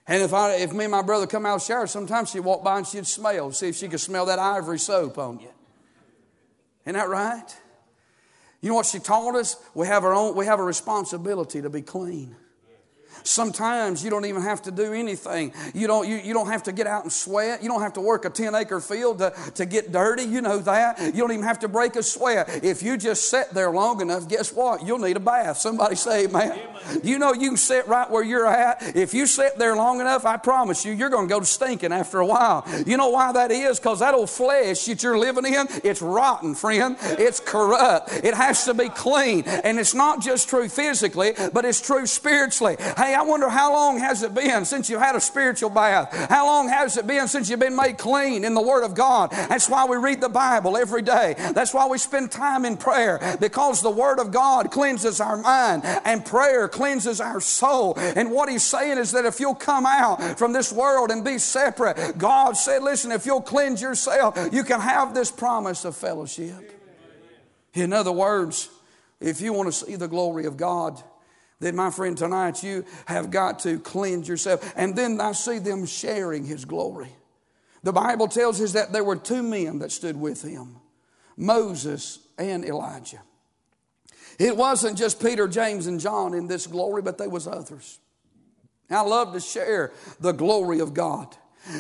And 0.08 0.22
if, 0.22 0.34
I, 0.34 0.56
if 0.56 0.74
me 0.74 0.86
and 0.86 0.92
my 0.92 1.02
brother 1.02 1.26
come 1.26 1.46
out 1.46 1.56
of 1.56 1.62
the 1.62 1.66
shower, 1.66 1.88
sometimes 1.88 2.32
she'd 2.32 2.42
walk 2.42 2.64
by 2.64 2.78
and 2.78 2.88
she'd 2.88 3.08
smell, 3.08 3.52
see 3.52 3.70
if 3.70 3.76
she 3.76 3.88
could 3.88 4.00
smell 4.00 4.26
that 4.28 4.40
ivory 4.40 4.80
soap 4.80 5.18
on 5.18 5.40
you. 5.40 5.50
Isn't 6.86 6.96
that 6.96 7.10
right? 7.10 7.58
You 8.62 8.70
know 8.70 8.76
what 8.76 8.86
she 8.86 9.00
taught 9.00 9.36
us? 9.36 9.56
We 9.74 9.88
have 9.88 10.04
our 10.04 10.14
own, 10.14 10.36
we 10.36 10.46
have 10.46 10.60
a 10.60 10.64
responsibility 10.64 11.62
to 11.62 11.70
be 11.70 11.82
clean. 11.82 12.36
Sometimes 13.24 14.04
you 14.04 14.10
don't 14.10 14.26
even 14.26 14.42
have 14.42 14.62
to 14.64 14.72
do 14.72 14.94
anything. 14.94 15.54
You 15.74 15.88
don't, 15.88 16.08
you, 16.08 16.18
you 16.18 16.34
don't 16.34 16.48
have 16.48 16.64
to 16.64 16.72
get 16.72 16.88
out 16.88 17.04
and 17.04 17.12
sweat. 17.12 17.62
You 17.62 17.70
don't 17.70 17.82
have 17.82 17.94
to 17.94 18.02
work 18.02 18.26
a 18.26 18.30
10 18.30 18.56
acre 18.56 18.80
field 18.80 19.20
to, 19.20 19.34
to 19.56 19.66
get 19.66 19.92
dirty. 19.92 20.24
You 20.24 20.42
know 20.42 20.60
that. 20.60 21.00
You 21.00 21.22
don't 21.22 21.32
even 21.32 21.46
have 21.46 21.60
to 21.60 21.68
break 21.68 21.96
a 21.96 22.04
sweat. 22.04 22.64
If 22.64 22.84
you 22.84 22.98
just 22.98 23.30
sit 23.30 23.52
there 23.52 23.72
long 23.72 24.02
enough, 24.02 24.28
guess 24.28 24.54
what? 24.54 24.86
You'll 24.86 25.00
need 25.00 25.18
a 25.18 25.22
bath. 25.22 25.58
Somebody 25.58 25.96
say 25.96 26.26
amen. 26.26 26.60
You 27.04 27.20
know 27.20 27.34
you 27.34 27.50
can 27.50 27.58
sit 27.58 27.88
right 27.88 28.10
where 28.10 28.24
you're 28.24 28.48
at. 28.48 28.96
If 28.96 29.14
you 29.14 29.26
sit 29.26 29.58
there 29.58 29.76
long 29.76 30.02
enough, 30.02 30.26
I 30.26 30.38
promise 30.38 30.86
you, 30.86 30.94
you're 30.94 31.10
going 31.10 31.28
to 31.28 31.34
go 31.34 31.42
stinking 31.42 31.92
after 31.92 32.20
a 32.20 32.26
while. 32.26 32.66
You 32.86 32.98
know 32.98 33.10
why 33.10 33.32
that 33.32 33.52
is? 33.52 33.80
Because 33.80 34.00
that 34.00 34.14
old 34.14 34.30
flesh 34.30 34.86
that 34.86 35.04
you're 35.04 35.18
living 35.18 35.46
in, 35.46 35.68
it's 35.84 36.02
rotten, 36.02 36.56
friend. 36.56 36.98
It's 37.02 37.40
corrupt. 37.40 38.12
It 38.24 38.34
has 38.34 38.66
to 38.66 38.74
be 38.74 38.90
clean. 38.90 39.44
And 39.46 39.80
it's 39.80 39.94
not 39.94 40.22
just 40.22 40.50
true 40.50 40.70
physically, 40.70 41.34
but 41.54 41.66
it's 41.66 41.82
true 41.82 42.06
spiritually. 42.06 42.76
Hey, 42.98 43.11
I 43.14 43.24
wonder 43.24 43.50
how 43.50 43.74
long 43.74 44.00
has 44.00 44.24
it 44.24 44.34
been 44.34 44.66
since 44.66 44.90
you've 44.90 45.02
had 45.02 45.16
a 45.16 45.22
spiritual 45.22 45.70
bath? 45.70 46.14
How 46.30 46.46
long 46.46 46.70
has 46.70 46.98
it 46.98 47.08
been 47.08 47.28
since 47.28 47.50
you've 47.50 47.60
been 47.60 47.76
made 47.76 47.98
clean 47.98 48.44
in 48.44 48.54
the 48.54 48.62
Word 48.62 48.84
of 48.84 48.96
God? 48.96 49.32
That's 49.32 49.70
why 49.70 49.86
we 49.86 49.98
read 49.98 50.22
the 50.22 50.30
Bible 50.30 50.78
every 50.78 51.02
day. 51.02 51.36
That's 51.54 51.74
why 51.74 51.88
we 51.88 51.98
spend 51.98 52.32
time 52.32 52.66
in 52.66 52.78
prayer 52.78 53.38
because 53.40 53.82
the 53.82 53.90
Word 53.90 54.20
of 54.20 54.32
God 54.32 54.72
cleanses 54.72 55.20
our 55.20 55.38
mind 55.38 55.84
and 55.84 56.26
prayer 56.26 56.68
cleanses 56.68 57.22
our 57.22 57.40
soul. 57.40 57.94
And 57.98 58.32
what 58.32 58.50
He's 58.50 58.64
saying 58.64 58.98
is 58.98 59.12
that 59.12 59.26
if 59.26 59.40
you'll 59.40 59.56
come 59.56 59.86
out 59.86 60.38
from 60.38 60.54
this 60.54 60.72
world 60.72 61.12
and 61.12 61.24
be 61.24 61.38
separate, 61.38 62.18
God 62.18 62.58
said, 62.58 62.84
listen, 62.84 63.12
if 63.12 63.26
you'll 63.26 63.42
cleanse 63.42 63.82
yourself, 63.82 64.38
you 64.52 64.64
can 64.64 64.80
have 64.80 65.14
this 65.14 65.32
promise 65.32 65.86
of 65.86 65.96
fellowship. 65.96 66.78
In 67.74 67.94
other 67.94 68.12
words, 68.12 68.70
if 69.20 69.40
you 69.40 69.54
want 69.54 69.72
to 69.72 69.86
see 69.86 69.96
the 69.96 70.08
glory 70.08 70.46
of 70.46 70.58
God, 70.58 71.02
then, 71.62 71.76
my 71.76 71.92
friend, 71.92 72.18
tonight 72.18 72.64
you 72.64 72.84
have 73.06 73.30
got 73.30 73.60
to 73.60 73.80
cleanse 73.80 74.28
yourself. 74.28 74.74
And 74.76 74.96
then 74.96 75.22
I 75.22 75.32
see 75.32 75.60
them 75.60 75.86
sharing 75.86 76.44
His 76.44 76.66
glory. 76.66 77.16
The 77.84 77.94
Bible 77.94 78.28
tells 78.28 78.60
us 78.62 78.74
that 78.74 78.92
there 78.92 79.04
were 79.04 79.16
two 79.16 79.44
men 79.44 79.80
that 79.80 79.92
stood 79.92 80.20
with 80.20 80.42
him 80.42 80.78
Moses 81.38 82.20
and 82.38 82.66
Elijah. 82.66 83.22
It 84.40 84.56
wasn't 84.58 84.98
just 84.98 85.22
Peter, 85.22 85.48
James, 85.48 85.88
and 85.88 86.00
John 86.00 86.34
in 86.34 86.48
this 86.48 86.68
glory, 86.68 87.02
but 87.02 87.18
there 87.18 87.30
was 87.30 87.48
others. 87.48 88.00
I 88.90 89.02
love 89.02 89.34
to 89.34 89.40
share 89.40 89.92
the 90.20 90.32
glory 90.32 90.80
of 90.80 90.94
God. 90.94 91.36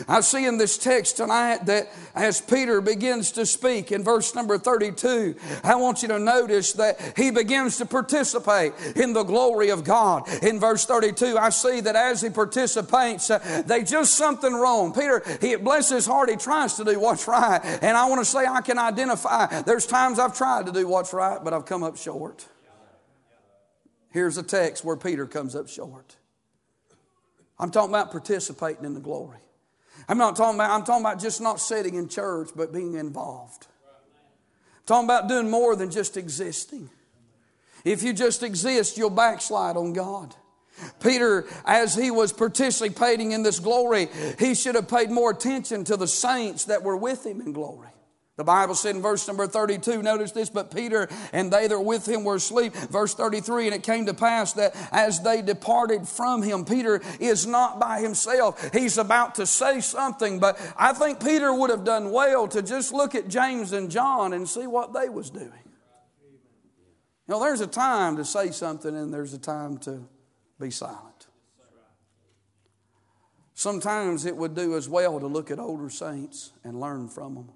I 0.07 0.21
see 0.21 0.45
in 0.45 0.57
this 0.57 0.77
text 0.77 1.17
tonight 1.17 1.65
that 1.65 1.91
as 2.13 2.39
Peter 2.39 2.81
begins 2.81 3.31
to 3.33 3.45
speak 3.45 3.91
in 3.91 4.03
verse 4.03 4.35
number 4.35 4.57
32, 4.57 5.35
I 5.63 5.75
want 5.75 6.03
you 6.03 6.07
to 6.09 6.19
notice 6.19 6.73
that 6.73 7.13
he 7.17 7.31
begins 7.31 7.77
to 7.77 7.85
participate 7.85 8.73
in 8.95 9.13
the 9.13 9.23
glory 9.23 9.69
of 9.69 9.83
God. 9.83 10.29
In 10.43 10.59
verse 10.59 10.85
32, 10.85 11.37
I 11.37 11.49
see 11.49 11.81
that 11.81 11.95
as 11.95 12.21
he 12.21 12.29
participates, 12.29 13.31
uh, 13.31 13.63
they 13.65 13.83
just 13.83 14.13
something 14.13 14.53
wrong. 14.53 14.93
Peter, 14.93 15.23
he 15.41 15.55
bless 15.55 15.89
his 15.89 16.05
heart, 16.05 16.29
he 16.29 16.35
tries 16.35 16.75
to 16.75 16.85
do 16.85 16.99
what's 16.99 17.27
right. 17.27 17.59
And 17.81 17.97
I 17.97 18.05
want 18.05 18.21
to 18.21 18.25
say 18.25 18.45
I 18.45 18.61
can 18.61 18.77
identify. 18.77 19.61
There's 19.63 19.87
times 19.87 20.19
I've 20.19 20.37
tried 20.37 20.67
to 20.67 20.71
do 20.71 20.87
what's 20.87 21.11
right, 21.11 21.43
but 21.43 21.53
I've 21.53 21.65
come 21.65 21.81
up 21.81 21.97
short. 21.97 22.45
Here's 24.11 24.37
a 24.37 24.43
text 24.43 24.85
where 24.85 24.97
Peter 24.97 25.25
comes 25.25 25.55
up 25.55 25.67
short. 25.69 26.17
I'm 27.57 27.71
talking 27.71 27.89
about 27.91 28.11
participating 28.11 28.85
in 28.85 28.93
the 28.93 28.99
glory. 28.99 29.39
I'm 30.07 30.17
not 30.17 30.35
talking 30.35 30.55
about, 30.55 30.71
I'm 30.71 30.83
talking 30.83 31.05
about 31.05 31.19
just 31.19 31.41
not 31.41 31.59
sitting 31.59 31.95
in 31.95 32.07
church, 32.07 32.49
but 32.55 32.73
being 32.73 32.95
involved. 32.95 33.67
I'm 33.67 34.85
talking 34.85 35.05
about 35.05 35.27
doing 35.29 35.49
more 35.49 35.75
than 35.75 35.91
just 35.91 36.17
existing. 36.17 36.89
If 37.83 38.03
you 38.03 38.13
just 38.13 38.43
exist, 38.43 38.97
you'll 38.97 39.09
backslide 39.09 39.77
on 39.77 39.93
God. 39.93 40.35
Peter, 41.01 41.45
as 41.65 41.95
he 41.95 42.11
was 42.11 42.33
participating 42.33 43.31
in 43.31 43.43
this 43.43 43.59
glory, 43.59 44.09
he 44.39 44.55
should 44.55 44.75
have 44.75 44.87
paid 44.87 45.11
more 45.11 45.31
attention 45.31 45.83
to 45.85 45.97
the 45.97 46.07
saints 46.07 46.65
that 46.65 46.83
were 46.83 46.97
with 46.97 47.25
him 47.25 47.41
in 47.41 47.53
glory. 47.53 47.89
The 48.37 48.45
Bible 48.45 48.75
said 48.75 48.95
in 48.95 49.01
verse 49.01 49.27
number 49.27 49.45
32, 49.45 50.01
notice 50.01 50.31
this, 50.31 50.49
but 50.49 50.73
Peter 50.73 51.09
and 51.33 51.51
they 51.51 51.67
that 51.67 51.77
were 51.77 51.83
with 51.83 52.07
him 52.07 52.23
were 52.23 52.35
asleep. 52.35 52.73
Verse 52.73 53.13
33, 53.13 53.67
and 53.67 53.75
it 53.75 53.83
came 53.83 54.05
to 54.05 54.13
pass 54.13 54.53
that 54.53 54.75
as 54.91 55.21
they 55.21 55.41
departed 55.41 56.07
from 56.07 56.41
him, 56.41 56.63
Peter 56.63 57.01
is 57.19 57.45
not 57.45 57.79
by 57.79 57.99
himself. 57.99 58.71
He's 58.73 58.97
about 58.97 59.35
to 59.35 59.45
say 59.45 59.81
something, 59.81 60.39
but 60.39 60.59
I 60.77 60.93
think 60.93 61.19
Peter 61.23 61.53
would 61.53 61.69
have 61.69 61.83
done 61.83 62.11
well 62.11 62.47
to 62.47 62.61
just 62.61 62.93
look 62.93 63.15
at 63.15 63.27
James 63.27 63.73
and 63.73 63.91
John 63.91 64.31
and 64.33 64.47
see 64.47 64.65
what 64.65 64.93
they 64.93 65.09
was 65.09 65.29
doing. 65.29 65.51
You 67.27 67.35
know, 67.35 67.39
there's 67.39 67.61
a 67.61 67.67
time 67.67 68.15
to 68.15 68.25
say 68.25 68.51
something 68.51 68.95
and 68.95 69.13
there's 69.13 69.33
a 69.33 69.39
time 69.39 69.77
to 69.79 70.01
be 70.59 70.71
silent. 70.71 71.27
Sometimes 73.53 74.25
it 74.25 74.35
would 74.35 74.55
do 74.55 74.75
as 74.75 74.89
well 74.89 75.19
to 75.19 75.27
look 75.27 75.51
at 75.51 75.59
older 75.59 75.89
saints 75.89 76.53
and 76.63 76.79
learn 76.79 77.07
from 77.07 77.35
them. 77.35 77.49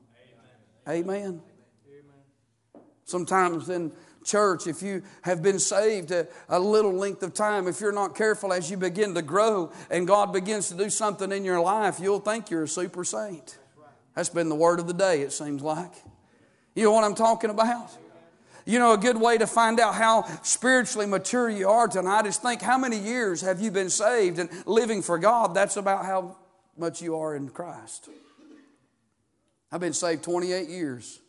Amen. 0.87 1.41
Sometimes 3.05 3.69
in 3.69 3.91
church, 4.23 4.67
if 4.67 4.81
you 4.81 5.03
have 5.21 5.41
been 5.41 5.59
saved 5.59 6.11
a, 6.11 6.27
a, 6.49 6.59
little 6.59 6.93
length 6.93 7.21
of 7.23 7.33
time, 7.33 7.67
if 7.67 7.79
you're 7.79 7.91
not 7.91 8.15
careful 8.15 8.51
as 8.51 8.69
you 8.69 8.77
begin 8.77 9.13
to 9.13 9.21
grow 9.21 9.71
and 9.91 10.07
God 10.07 10.33
begins 10.33 10.69
to 10.69 10.75
do 10.75 10.89
something 10.89 11.31
in 11.31 11.45
your 11.45 11.61
life, 11.61 11.99
you'll 11.99 12.19
think 12.19 12.49
you're 12.49 12.63
a 12.63 12.67
super 12.67 13.03
saint. 13.03 13.57
That's 14.15 14.29
been 14.29 14.49
the 14.49 14.55
word 14.55 14.79
of 14.79 14.87
the 14.87 14.93
day, 14.93 15.21
it 15.21 15.31
seems 15.31 15.61
like. 15.61 15.91
You 16.73 16.83
know 16.83 16.91
what 16.91 17.03
I'm 17.03 17.15
talking 17.15 17.49
about? 17.49 17.91
You 18.65 18.79
know, 18.79 18.93
a 18.93 18.97
good 18.97 19.17
way 19.17 19.37
to 19.37 19.45
find 19.45 19.79
out 19.79 19.93
how 19.93 20.23
spiritually 20.41 21.05
mature 21.05 21.49
you 21.49 21.69
are 21.69 21.87
tonight 21.87 22.25
is 22.25 22.37
think 22.37 22.61
how 22.61 22.79
many 22.79 22.97
years 22.97 23.41
have 23.41 23.61
you 23.61 23.69
been 23.69 23.91
saved 23.91 24.39
and 24.39 24.49
living 24.65 25.03
for 25.03 25.19
God? 25.19 25.53
That's 25.53 25.77
about 25.77 26.05
how 26.05 26.37
much 26.75 27.01
you 27.01 27.15
are 27.17 27.35
in 27.35 27.49
Christ. 27.49 28.09
I've 29.75 29.81
been 29.81 29.91
saved 29.91 30.23
28 30.23 30.69
years, 30.69 31.19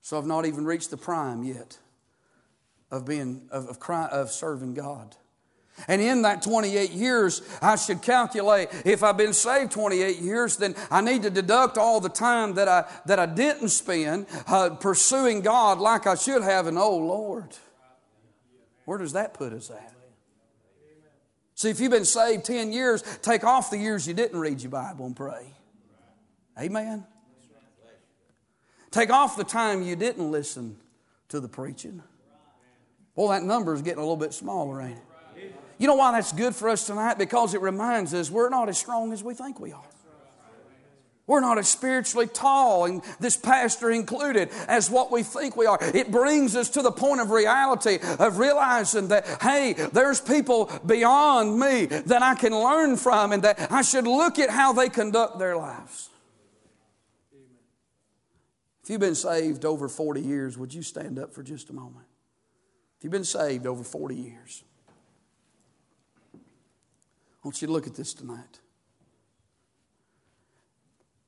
so 0.00 0.18
I've 0.18 0.26
not 0.26 0.44
even 0.44 0.64
reached 0.64 0.90
the 0.90 0.96
prime 0.96 1.44
yet 1.44 1.78
of 2.90 3.06
being 3.06 3.46
of, 3.52 3.68
of, 3.68 3.78
of 4.10 4.32
serving 4.32 4.74
God. 4.74 5.14
And 5.86 6.02
in 6.02 6.22
that 6.22 6.42
28 6.42 6.90
years, 6.90 7.42
I 7.62 7.76
should 7.76 8.02
calculate 8.02 8.70
if 8.84 9.04
I've 9.04 9.16
been 9.16 9.32
saved 9.32 9.70
28 9.70 10.18
years, 10.18 10.56
then 10.56 10.74
I 10.90 11.00
need 11.00 11.22
to 11.22 11.30
deduct 11.30 11.78
all 11.78 12.00
the 12.00 12.08
time 12.08 12.54
that 12.54 12.66
I, 12.66 12.90
that 13.06 13.20
I 13.20 13.26
didn't 13.26 13.68
spend 13.68 14.26
uh, 14.48 14.70
pursuing 14.70 15.42
God 15.42 15.78
like 15.78 16.08
I 16.08 16.16
should 16.16 16.42
have. 16.42 16.66
And 16.66 16.76
oh, 16.76 16.96
Lord, 16.96 17.56
where 18.84 18.98
does 18.98 19.12
that 19.12 19.32
put 19.32 19.52
us 19.52 19.70
at? 19.70 19.92
See, 21.54 21.70
if 21.70 21.78
you've 21.78 21.92
been 21.92 22.04
saved 22.04 22.46
10 22.46 22.72
years, 22.72 23.04
take 23.22 23.44
off 23.44 23.70
the 23.70 23.78
years 23.78 24.08
you 24.08 24.14
didn't 24.14 24.40
read 24.40 24.60
your 24.60 24.72
Bible 24.72 25.06
and 25.06 25.14
pray. 25.14 25.54
Amen. 26.58 27.06
Take 28.96 29.10
off 29.10 29.36
the 29.36 29.44
time 29.44 29.82
you 29.82 29.94
didn't 29.94 30.30
listen 30.30 30.74
to 31.28 31.38
the 31.38 31.48
preaching. 31.48 32.02
Well, 33.14 33.28
that 33.28 33.42
number 33.42 33.74
is 33.74 33.82
getting 33.82 33.98
a 33.98 34.00
little 34.00 34.16
bit 34.16 34.32
smaller, 34.32 34.80
ain't 34.80 34.96
it? 35.36 35.54
You 35.76 35.86
know 35.86 35.96
why 35.96 36.12
that's 36.12 36.32
good 36.32 36.54
for 36.54 36.70
us 36.70 36.86
tonight? 36.86 37.18
Because 37.18 37.52
it 37.52 37.60
reminds 37.60 38.14
us 38.14 38.30
we're 38.30 38.48
not 38.48 38.70
as 38.70 38.78
strong 38.78 39.12
as 39.12 39.22
we 39.22 39.34
think 39.34 39.60
we 39.60 39.72
are. 39.72 39.84
We're 41.26 41.40
not 41.40 41.58
as 41.58 41.68
spiritually 41.68 42.26
tall, 42.26 42.86
and 42.86 43.02
this 43.20 43.36
pastor 43.36 43.90
included, 43.90 44.48
as 44.66 44.88
what 44.88 45.12
we 45.12 45.22
think 45.22 45.58
we 45.58 45.66
are. 45.66 45.78
It 45.82 46.10
brings 46.10 46.56
us 46.56 46.70
to 46.70 46.80
the 46.80 46.90
point 46.90 47.20
of 47.20 47.30
reality 47.30 47.98
of 48.18 48.38
realizing 48.38 49.08
that, 49.08 49.26
hey, 49.42 49.74
there's 49.74 50.22
people 50.22 50.70
beyond 50.86 51.60
me 51.60 51.84
that 51.84 52.22
I 52.22 52.34
can 52.34 52.54
learn 52.54 52.96
from, 52.96 53.32
and 53.32 53.42
that 53.42 53.70
I 53.70 53.82
should 53.82 54.06
look 54.06 54.38
at 54.38 54.48
how 54.48 54.72
they 54.72 54.88
conduct 54.88 55.38
their 55.38 55.58
lives. 55.58 56.08
If 58.86 58.90
you've 58.90 59.00
been 59.00 59.16
saved 59.16 59.64
over 59.64 59.88
40 59.88 60.20
years, 60.20 60.56
would 60.56 60.72
you 60.72 60.80
stand 60.80 61.18
up 61.18 61.34
for 61.34 61.42
just 61.42 61.70
a 61.70 61.72
moment? 61.72 62.06
If 62.96 63.02
you've 63.02 63.10
been 63.10 63.24
saved 63.24 63.66
over 63.66 63.82
40 63.82 64.14
years, 64.14 64.62
I 66.32 66.38
want 67.42 67.60
you 67.60 67.66
to 67.66 67.72
look 67.72 67.88
at 67.88 67.96
this 67.96 68.14
tonight. 68.14 68.60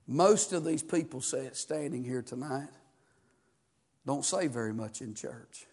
Most 0.07 0.53
of 0.53 0.65
these 0.65 0.85
people 0.85 1.21
standing 1.21 2.05
here 2.05 2.23
tonight 2.23 2.69
don't 4.07 4.25
say 4.25 4.47
very 4.47 4.73
much 4.73 5.01
in 5.01 5.13
church. 5.17 5.67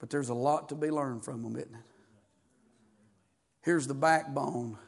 But 0.00 0.10
there's 0.10 0.30
a 0.30 0.34
lot 0.34 0.68
to 0.70 0.74
be 0.74 0.90
learned 0.90 1.24
from 1.24 1.44
them, 1.44 1.54
isn't 1.54 1.72
it? 1.76 1.80
Here's 3.60 3.86
the 3.86 3.94
backbone, 3.94 4.78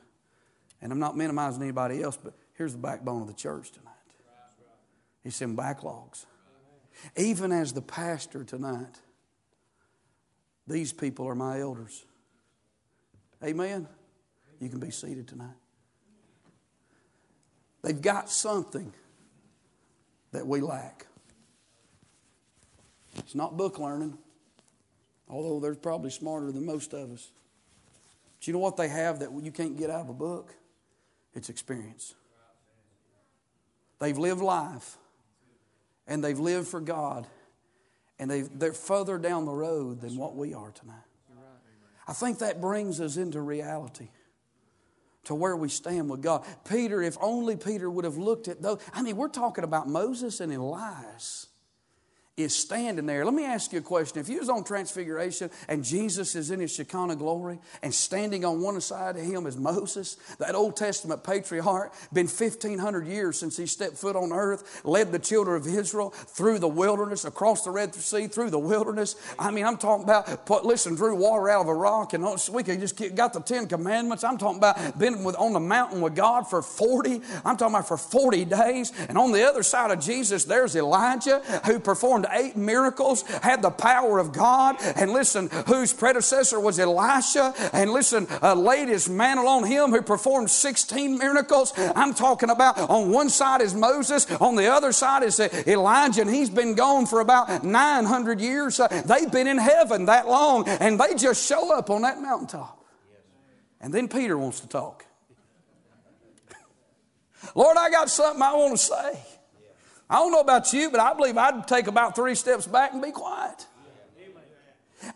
and 0.83 0.91
I'm 0.91 0.99
not 0.99 1.17
minimizing 1.17 1.63
anybody 1.63 2.03
else, 2.03 2.17
but 2.17 2.35
here's 2.55 2.73
the 2.73 2.79
backbone 2.81 3.21
of 3.23 3.29
the 3.29 3.35
church 3.35 3.71
tonight. 3.71 3.94
It's 5.25 5.41
in 5.41 5.57
backlogs. 5.57 6.27
Even 7.17 7.53
as 7.53 7.73
the 7.73 7.83
pastor 7.83 8.45
tonight, 8.45 9.01
these 10.67 10.93
people 10.93 11.27
are 11.27 11.35
my 11.35 11.61
elders. 11.61 12.05
Amen. 13.43 13.89
You 14.61 14.69
can 14.69 14.81
be 14.81 14.91
seated 14.91 15.29
tonight. 15.29 15.57
They've 17.83 18.01
got 18.01 18.31
something 18.31 18.93
that 20.33 20.47
we 20.47 20.61
lack. 20.61 21.07
It's 23.19 23.35
not 23.35 23.57
book 23.57 23.79
learning, 23.79 24.17
although 25.29 25.61
they're 25.61 25.75
probably 25.75 26.11
smarter 26.11 26.51
than 26.51 26.65
most 26.65 26.95
of 26.95 27.13
us. 27.13 27.31
But 28.39 28.47
you 28.47 28.53
know 28.53 28.59
what 28.59 28.77
they 28.77 28.89
have 28.89 29.21
that 29.21 29.31
you 29.33 29.53
can't 29.53 29.77
get 29.77 29.91
out 29.91 30.03
of 30.03 30.09
a 30.09 30.15
book? 30.15 30.55
It's 31.35 31.49
experience. 31.51 32.15
They've 33.99 34.17
lived 34.17 34.41
life 34.41 34.97
and 36.07 36.23
they've 36.23 36.39
lived 36.39 36.69
for 36.69 36.81
God 36.81 37.27
and 38.19 38.31
they 38.31 38.43
they're 38.43 38.73
further 38.73 39.19
down 39.19 39.45
the 39.45 39.53
road 39.53 40.01
than 40.01 40.17
what 40.17 40.37
we 40.37 40.55
are 40.55 40.71
tonight. 40.71 40.97
I 42.07 42.13
think 42.13 42.41
that 42.41 42.61
brings 42.61 43.01
us 43.01 43.17
into 43.17 43.41
reality 43.41 44.09
to 45.25 45.35
where 45.35 45.57
we 45.57 45.69
stand 45.71 46.11
with 46.11 46.21
God. 46.21 46.45
Peter, 46.69 47.03
if 47.03 47.17
only 47.21 47.57
Peter 47.57 47.91
would 47.91 48.05
have 48.05 48.19
looked 48.19 48.47
at 48.47 48.61
those. 48.61 48.79
I 48.93 49.03
mean, 49.03 49.17
we're 49.17 49.29
talking 49.29 49.65
about 49.65 49.89
Moses 49.89 50.41
and 50.41 50.53
Elias 50.53 51.49
is 52.37 52.55
standing 52.55 53.07
there. 53.07 53.25
Let 53.25 53.33
me 53.33 53.45
ask 53.45 53.73
you 53.73 53.79
a 53.79 53.83
question. 53.83 54.19
If 54.19 54.29
you 54.29 54.41
was 54.41 54.49
on 54.49 54.65
Transfiguration 54.65 55.51
and 55.69 55.85
Jesus 55.85 56.35
is 56.35 56.51
in 56.51 56.59
his 56.59 56.75
Shekinah 56.75 57.15
glory 57.15 57.61
and 57.81 57.95
standing 57.95 58.45
on 58.45 58.61
one 58.61 58.81
side 58.81 59.17
of 59.17 59.23
him 59.23 59.47
is 59.47 59.57
Moses, 59.57 60.17
that 60.41 60.57
Old 60.57 60.77
Testament 60.77 61.23
patriarch, 61.23 61.93
been 62.13 62.27
1,500 62.27 63.07
years 63.07 63.39
since 63.39 63.57
he 63.57 63.67
stepped 63.67 63.97
foot 63.97 64.17
on 64.17 64.33
earth, 64.33 64.81
led 64.85 65.13
the 65.13 65.19
children 65.21 65.61
of 65.61 65.67
Israel 65.69 66.11
through 66.11 66.59
the 66.59 66.67
wilderness, 66.67 67.25
across 67.25 67.63
the 67.63 67.71
Red 67.71 67.95
Sea, 67.95 68.27
through 68.27 68.51
the 68.51 68.59
wilderness. 68.59 69.15
I 69.39 69.53
mean, 69.53 69.65
I'm 69.65 69.77
talking 69.77 70.03
about, 70.03 70.45
put, 70.45 70.65
listen, 70.65 70.97
drew 70.97 71.15
water 71.15 71.49
out 71.51 71.63
of 71.63 71.69
a 71.69 71.75
rock 71.75 72.15
and 72.15 72.25
uh, 72.25 72.37
we 72.51 72.65
could 72.65 72.81
just 72.81 72.97
get, 72.97 73.15
got 73.15 73.33
the 73.33 73.41
Ten 73.41 73.69
Commandments. 73.69 74.25
I'm 74.25 74.39
talking 74.39 74.59
about 74.59 74.99
been 74.99 75.23
with, 75.23 75.37
on 75.37 75.53
the 75.53 75.61
mountain 75.61 76.01
with 76.01 76.17
God 76.17 76.51
for 76.51 76.63
40. 76.63 77.21
I'm 77.45 77.57
talking 77.57 77.77
about 77.77 77.87
for 77.87 77.97
40 77.97 78.45
days. 78.47 78.93
And 79.09 79.17
on 79.17 79.31
the 79.31 79.47
other 79.47 79.63
side 79.63 79.93
of 79.93 80.01
Jesus, 80.01 80.45
there's 80.45 80.75
Elijah 80.75 81.39
who 81.65 81.79
performed 81.79 82.24
performed 82.25 82.45
eight 82.45 82.57
miracles, 82.57 83.23
had 83.23 83.63
the 83.63 83.71
power 83.71 84.19
of 84.19 84.33
God, 84.33 84.77
and 84.97 85.13
listen, 85.13 85.49
whose 85.67 85.93
predecessor 85.93 86.59
was 86.61 86.79
Elisha, 86.79 87.55
and 87.73 87.91
listen, 87.91 88.27
uh, 88.43 88.55
laid 88.55 88.89
his 88.89 89.09
mantle 89.09 89.49
on 89.49 89.65
him 89.65 89.91
who 89.91 90.03
performed 90.03 90.51
16 90.51 91.19
miracles. 91.19 91.73
I'm 91.77 92.15
talking 92.15 92.51
about 92.51 92.79
on 92.79 93.11
one 93.11 93.31
side 93.31 93.61
is 93.61 93.75
Moses, 93.75 94.31
on 94.41 94.57
the 94.57 94.67
other 94.67 94.93
side 94.93 95.23
is 95.23 95.41
Elijah, 95.41 96.23
and 96.23 96.31
he's 96.31 96.51
been 96.51 96.75
gone 96.75 97.07
for 97.07 97.21
about 97.21 97.65
900 97.65 98.41
years. 98.41 98.81
Uh, 98.81 98.89
they've 99.07 99.31
been 99.31 99.47
in 99.47 99.59
heaven 99.59 100.07
that 100.07 100.27
long, 100.27 100.69
and 100.69 101.01
they 101.01 101.15
just 101.15 101.47
show 101.47 101.77
up 101.77 101.91
on 101.91 102.03
that 102.03 102.21
mountaintop. 102.21 102.81
And 103.81 103.93
then 103.93 104.09
Peter 104.09 104.39
wants 104.39 104.61
to 104.61 104.69
talk. 104.69 105.05
Lord, 107.55 107.77
I 107.77 107.91
got 107.91 108.09
something 108.09 108.41
I 108.41 108.55
want 108.55 108.73
to 108.73 108.79
say. 108.79 109.34
I 110.15 110.19
don't 110.19 110.31
know 110.31 110.43
about 110.43 110.73
you, 110.73 110.91
but 110.91 111.01
I 111.01 111.13
believe 111.13 111.37
I'd 111.37 111.67
take 111.67 111.89
about 111.89 112.15
three 112.15 112.37
steps 112.37 112.69
back 112.69 112.93
and 112.93 113.03
be 113.03 113.11
quiet. 113.11 113.67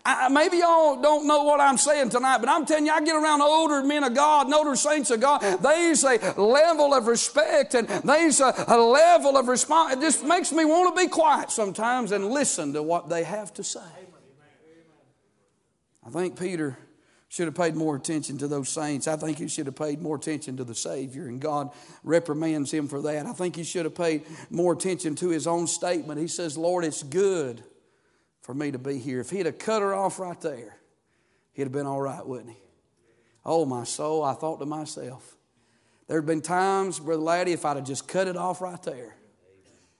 I, 0.04 0.28
maybe 0.28 0.56
y'all 0.56 1.00
don't 1.00 1.24
know 1.24 1.44
what 1.44 1.61
I'm 1.61 1.78
saying 1.78 2.11
tonight, 2.11 2.38
but 2.38 2.48
I'm 2.48 2.66
telling 2.66 2.84
you, 2.84 2.90
I 2.90 3.00
get 3.00 3.14
around 3.14 3.40
older 3.40 3.84
men 3.84 4.02
of 4.02 4.12
God 4.12 4.46
and 4.46 4.54
older 4.54 4.74
saints 4.74 5.12
of 5.12 5.20
God. 5.20 5.38
There's 5.62 6.02
a 6.02 6.34
level 6.37 6.92
of 6.92 7.06
respect 7.06 7.74
and 7.74 7.87
there's 7.88 8.40
a, 8.40 8.52
a 8.66 8.76
level 8.76 9.37
of 9.37 9.46
response. 9.46 9.92
It 9.94 10.00
just 10.00 10.24
makes 10.24 10.50
me 10.50 10.64
want 10.64 10.96
to 10.96 11.00
be 11.00 11.08
quiet 11.08 11.52
sometimes 11.52 12.11
and 12.11 12.26
listen 12.26 12.72
to 12.72 12.82
what 12.82 13.08
they 13.08 13.22
have 13.22 13.54
to 13.54 13.62
say. 13.62 13.80
I 16.04 16.11
think 16.11 16.37
Peter 16.37 16.76
should 17.28 17.46
have 17.46 17.54
paid 17.54 17.76
more 17.76 17.94
attention 17.94 18.38
to 18.38 18.48
those 18.48 18.70
saints. 18.70 19.06
I 19.06 19.16
think 19.16 19.38
he 19.38 19.48
should 19.48 19.66
have 19.66 19.76
paid 19.76 20.00
more 20.00 20.16
attention 20.16 20.56
to 20.56 20.64
the 20.64 20.74
Savior, 20.74 21.26
and 21.26 21.40
God 21.40 21.70
reprimands 22.02 22.72
him 22.72 22.88
for 22.88 23.02
that. 23.02 23.26
I 23.26 23.32
think 23.32 23.54
he 23.54 23.64
should 23.64 23.84
have 23.84 23.94
paid 23.94 24.24
more 24.50 24.72
attention 24.72 25.14
to 25.16 25.28
his 25.28 25.46
own 25.46 25.66
statement. 25.66 26.18
He 26.20 26.26
says, 26.26 26.56
Lord, 26.56 26.84
it's 26.84 27.02
good 27.02 27.62
for 28.40 28.54
me 28.54 28.70
to 28.70 28.78
be 28.78 28.98
here. 28.98 29.20
If 29.20 29.28
he'd 29.28 29.46
have 29.46 29.58
cut 29.58 29.82
her 29.82 29.94
off 29.94 30.18
right 30.18 30.40
there, 30.40 30.78
he'd 31.52 31.64
have 31.64 31.72
been 31.72 31.86
all 31.86 32.00
right, 32.00 32.26
wouldn't 32.26 32.50
he? 32.50 32.56
Oh, 33.44 33.66
my 33.66 33.84
soul, 33.84 34.24
I 34.24 34.32
thought 34.32 34.58
to 34.60 34.66
myself, 34.66 35.36
there 36.06 36.16
have 36.16 36.26
been 36.26 36.40
times, 36.40 36.98
Brother 36.98 37.20
Laddie, 37.20 37.52
if 37.52 37.66
I'd 37.66 37.76
have 37.76 37.86
just 37.86 38.08
cut 38.08 38.26
it 38.26 38.36
off 38.38 38.62
right 38.62 38.82
there, 38.82 39.16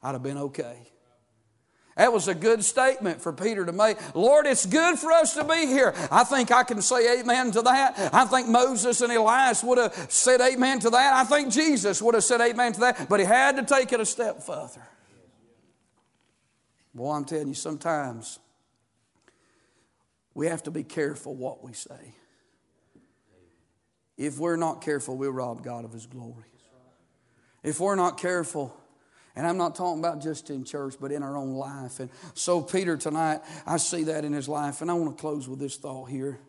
I'd 0.02 0.12
have 0.12 0.22
been 0.22 0.38
okay. 0.38 0.78
That 1.98 2.12
was 2.12 2.28
a 2.28 2.34
good 2.34 2.64
statement 2.64 3.20
for 3.20 3.32
Peter 3.32 3.66
to 3.66 3.72
make. 3.72 3.98
Lord, 4.14 4.46
it's 4.46 4.64
good 4.64 5.00
for 5.00 5.11
us 5.11 5.34
to 5.34 5.42
be 5.42 5.66
here. 5.66 5.92
I 6.12 6.22
think 6.22 6.52
I 6.52 6.62
can 6.62 6.80
say 6.80 7.18
amen 7.20 7.50
to 7.50 7.62
that. 7.62 8.14
I 8.14 8.24
think 8.24 8.46
Moses 8.46 9.00
and 9.00 9.12
Elias 9.12 9.64
would 9.64 9.78
have 9.78 10.06
said 10.08 10.40
amen 10.40 10.78
to 10.80 10.90
that. 10.90 11.14
I 11.14 11.24
think 11.24 11.52
Jesus 11.52 12.00
would 12.00 12.14
have 12.14 12.22
said 12.22 12.40
amen 12.40 12.74
to 12.74 12.80
that. 12.80 13.08
But 13.08 13.18
he 13.18 13.26
had 13.26 13.56
to 13.56 13.64
take 13.64 13.92
it 13.92 13.98
a 13.98 14.06
step 14.06 14.44
further. 14.44 14.87
Boy, 16.94 17.14
I'm 17.14 17.24
telling 17.24 17.48
you, 17.48 17.54
sometimes 17.54 18.38
we 20.34 20.46
have 20.46 20.62
to 20.62 20.70
be 20.70 20.84
careful 20.84 21.34
what 21.34 21.64
we 21.64 21.72
say. 21.72 22.14
If 24.16 24.38
we're 24.38 24.56
not 24.56 24.82
careful, 24.82 25.16
we'll 25.16 25.32
rob 25.32 25.64
God 25.64 25.84
of 25.84 25.92
His 25.92 26.06
glory. 26.06 26.44
If 27.64 27.80
we're 27.80 27.96
not 27.96 28.18
careful, 28.18 28.72
and 29.38 29.46
I'm 29.46 29.57
not 29.57 29.77
talking 29.77 30.01
about 30.01 30.20
just 30.20 30.51
in 30.51 30.64
church, 30.64 30.96
but 31.01 31.12
in 31.12 31.22
our 31.22 31.37
own 31.37 31.53
life. 31.53 32.01
And 32.01 32.11
so, 32.35 32.61
Peter, 32.61 32.96
tonight, 32.96 33.38
I 33.64 33.77
see 33.77 34.03
that 34.05 34.24
in 34.24 34.33
his 34.33 34.48
life. 34.48 34.83
And 34.83 34.90
I 34.90 34.94
want 34.94 35.16
to 35.16 35.20
close 35.20 35.48
with 35.48 35.61
this 35.61 35.77
thought 35.77 36.07
here. 36.07 36.40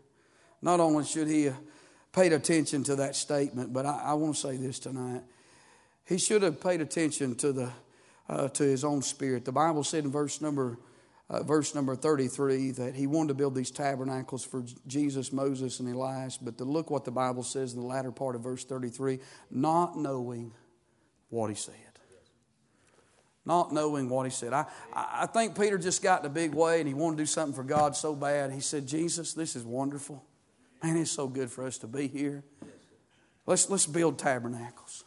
Not 0.64 0.80
only 0.80 1.06
should 1.06 1.28
he 1.28 1.44
have 1.44 1.58
paid 2.14 2.34
attention 2.34 2.84
to 2.86 2.96
that 2.96 3.16
statement, 3.16 3.74
but 3.74 3.86
I, 3.86 4.06
I 4.06 4.14
want 4.16 4.34
to 4.34 4.42
say 4.42 4.58
this 4.58 4.80
tonight. 4.80 5.22
He 6.04 6.18
should 6.18 6.42
have 6.42 6.60
paid 6.60 6.82
attention 6.82 7.36
to, 7.36 7.54
the, 7.54 7.72
uh, 8.28 8.48
to 8.48 8.64
his 8.64 8.84
own 8.84 9.04
spirit. 9.04 9.46
The 9.46 9.52
Bible 9.52 9.84
said 9.84 10.04
in 10.04 10.12
verse 10.12 10.42
number, 10.42 10.80
uh, 11.30 11.44
verse 11.44 11.76
number 11.76 11.96
33 11.96 12.72
that 12.72 12.96
he 12.96 13.06
wanted 13.06 13.28
to 13.28 13.34
build 13.36 13.54
these 13.54 13.70
tabernacles 13.70 14.44
for 14.44 14.64
Jesus, 14.88 15.32
Moses, 15.32 15.80
and 15.80 15.94
Elias. 15.94 16.40
But 16.40 16.58
to 16.58 16.64
look 16.64 16.90
what 16.90 17.06
the 17.06 17.12
Bible 17.12 17.44
says 17.44 17.74
in 17.74 17.82
the 17.82 17.86
latter 17.86 18.12
part 18.12 18.36
of 18.36 18.42
verse 18.42 18.66
33 18.66 19.20
not 19.52 19.96
knowing 19.96 20.54
what 21.30 21.50
he 21.50 21.56
said 21.56 21.89
not 23.46 23.74
knowing 23.74 24.10
what 24.10 24.26
he 24.26 24.30
said. 24.30 24.54
I, 24.54 24.66
I 24.94 25.26
think 25.26 25.60
Peter 25.60 25.78
just 25.78 26.04
got 26.04 26.22
in 26.22 26.26
a 26.28 26.30
big 26.30 26.54
way 26.54 26.80
and 26.80 26.88
he 26.88 26.94
wanted 26.94 27.18
to 27.18 27.24
do 27.24 27.26
something 27.28 27.56
for 27.56 27.64
God 27.64 27.96
so 27.96 28.16
bad. 28.16 28.52
He 28.52 28.60
said, 28.60 28.88
Jesus, 28.88 29.34
this 29.34 29.56
is 29.56 29.64
wonderful. 29.64 30.24
Man, 30.84 30.98
it's 30.98 31.12
so 31.12 31.28
good 31.28 31.52
for 31.52 31.66
us 31.66 31.78
to 31.80 31.88
be 31.88 32.08
here. 32.08 32.44
Let's, 33.46 33.70
let's 33.70 33.86
build 33.86 34.20
tabernacles. 34.20 35.04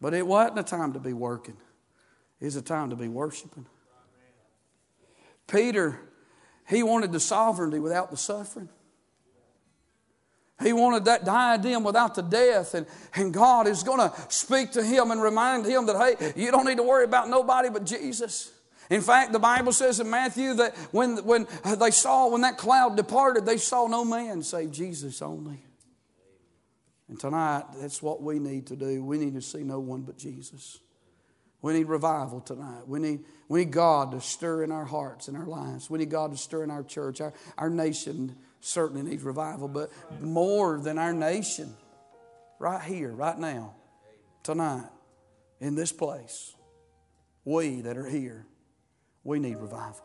But 0.00 0.14
it 0.14 0.26
wasn't 0.26 0.60
a 0.60 0.62
time 0.62 0.92
to 0.92 1.00
be 1.00 1.12
working, 1.12 1.56
it 2.40 2.44
was 2.44 2.56
a 2.56 2.62
time 2.62 2.90
to 2.90 2.96
be 2.96 3.08
worshiping. 3.08 3.66
Peter, 5.48 5.98
he 6.68 6.82
wanted 6.82 7.10
the 7.10 7.20
sovereignty 7.20 7.78
without 7.78 8.10
the 8.10 8.16
suffering. 8.16 8.68
He 10.62 10.72
wanted 10.72 11.04
that 11.04 11.24
diadem 11.24 11.84
without 11.84 12.16
the 12.16 12.22
death, 12.22 12.74
and, 12.74 12.86
and 13.14 13.32
God 13.32 13.68
is 13.68 13.84
going 13.84 13.98
to 13.98 14.12
speak 14.28 14.72
to 14.72 14.82
him 14.82 15.12
and 15.12 15.22
remind 15.22 15.64
him 15.64 15.86
that, 15.86 15.96
hey, 15.96 16.32
you 16.34 16.50
don't 16.50 16.66
need 16.66 16.78
to 16.78 16.82
worry 16.82 17.04
about 17.04 17.28
nobody 17.28 17.68
but 17.70 17.84
Jesus. 17.84 18.50
In 18.90 19.00
fact, 19.00 19.32
the 19.32 19.38
Bible 19.38 19.72
says 19.72 20.00
in 20.00 20.10
Matthew 20.10 20.54
that 20.54 20.74
when, 20.90 21.18
when 21.18 21.46
they 21.78 21.90
saw, 21.90 22.28
when 22.28 22.40
that 22.40 22.58
cloud 22.58 22.96
departed, 22.96 23.46
they 23.46 23.58
saw 23.58 23.86
no 23.86 24.04
man 24.04 24.42
save 24.42 24.72
Jesus 24.72 25.22
only. 25.22 25.62
And 27.08 27.20
tonight, 27.20 27.64
that's 27.80 28.02
what 28.02 28.22
we 28.22 28.38
need 28.38 28.66
to 28.66 28.76
do. 28.76 29.04
We 29.04 29.18
need 29.18 29.34
to 29.34 29.42
see 29.42 29.62
no 29.62 29.78
one 29.78 30.02
but 30.02 30.18
Jesus. 30.18 30.80
We 31.62 31.72
need 31.72 31.86
revival 31.86 32.40
tonight. 32.40 32.86
We 32.86 32.98
need, 32.98 33.20
we 33.48 33.60
need 33.60 33.72
God 33.72 34.12
to 34.12 34.20
stir 34.20 34.64
in 34.64 34.72
our 34.72 34.84
hearts 34.84 35.28
and 35.28 35.36
our 35.36 35.46
lives. 35.46 35.88
We 35.88 35.98
need 35.98 36.10
God 36.10 36.32
to 36.32 36.36
stir 36.36 36.64
in 36.64 36.70
our 36.70 36.82
church, 36.82 37.20
our, 37.20 37.32
our 37.56 37.70
nation 37.70 38.36
certainly 38.60 39.02
needs 39.02 39.22
revival, 39.22 39.68
but 39.68 39.90
more 40.20 40.80
than 40.80 40.98
our 40.98 41.12
nation, 41.12 41.74
right 42.58 42.82
here, 42.82 43.10
right 43.10 43.38
now, 43.38 43.74
tonight, 44.42 44.88
in 45.60 45.74
this 45.74 45.92
place, 45.92 46.54
we 47.44 47.80
that 47.82 47.96
are 47.96 48.08
here, 48.08 48.46
we 49.24 49.38
need 49.38 49.56
revival. 49.56 50.04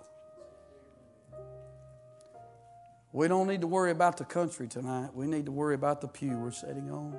We 3.11 3.27
don't 3.27 3.47
need 3.47 3.61
to 3.61 3.67
worry 3.67 3.91
about 3.91 4.17
the 4.17 4.25
country 4.25 4.67
tonight. 4.67 5.11
We 5.13 5.27
need 5.27 5.45
to 5.45 5.51
worry 5.51 5.75
about 5.75 6.01
the 6.01 6.07
pew 6.07 6.35
we're 6.35 6.51
sitting 6.51 6.89
on, 6.89 7.15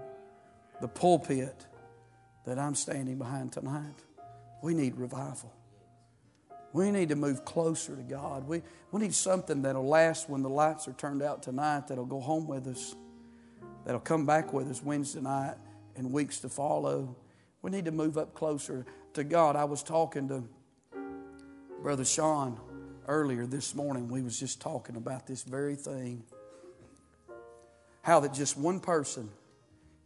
the 0.80 0.88
pulpit 0.88 1.66
that 2.46 2.58
I'm 2.58 2.74
standing 2.74 3.16
behind 3.16 3.52
tonight. 3.52 3.94
We 4.60 4.74
need 4.74 4.96
revival. 4.96 5.52
We 6.74 6.90
need 6.90 7.10
to 7.10 7.16
move 7.16 7.44
closer 7.44 7.94
to 7.94 8.02
God. 8.02 8.48
We, 8.48 8.60
we 8.90 9.00
need 9.00 9.14
something 9.14 9.62
that'll 9.62 9.86
last 9.86 10.28
when 10.28 10.42
the 10.42 10.50
lights 10.50 10.88
are 10.88 10.92
turned 10.92 11.22
out 11.22 11.40
tonight, 11.40 11.86
that'll 11.86 12.04
go 12.04 12.18
home 12.18 12.48
with 12.48 12.66
us, 12.66 12.96
that'll 13.86 14.00
come 14.00 14.26
back 14.26 14.52
with 14.52 14.68
us 14.68 14.82
Wednesday 14.82 15.20
night 15.20 15.54
and 15.94 16.12
weeks 16.12 16.40
to 16.40 16.48
follow. 16.48 17.14
We 17.62 17.70
need 17.70 17.84
to 17.84 17.92
move 17.92 18.18
up 18.18 18.34
closer 18.34 18.84
to 19.12 19.22
God. 19.22 19.54
I 19.54 19.64
was 19.64 19.84
talking 19.84 20.26
to 20.28 20.42
Brother 21.80 22.04
Sean 22.04 22.58
earlier 23.06 23.46
this 23.46 23.72
morning. 23.76 24.08
We 24.08 24.22
was 24.22 24.40
just 24.40 24.60
talking 24.60 24.96
about 24.96 25.28
this 25.28 25.44
very 25.44 25.76
thing. 25.76 26.24
How 28.02 28.18
that 28.18 28.34
just 28.34 28.58
one 28.58 28.80
person 28.80 29.30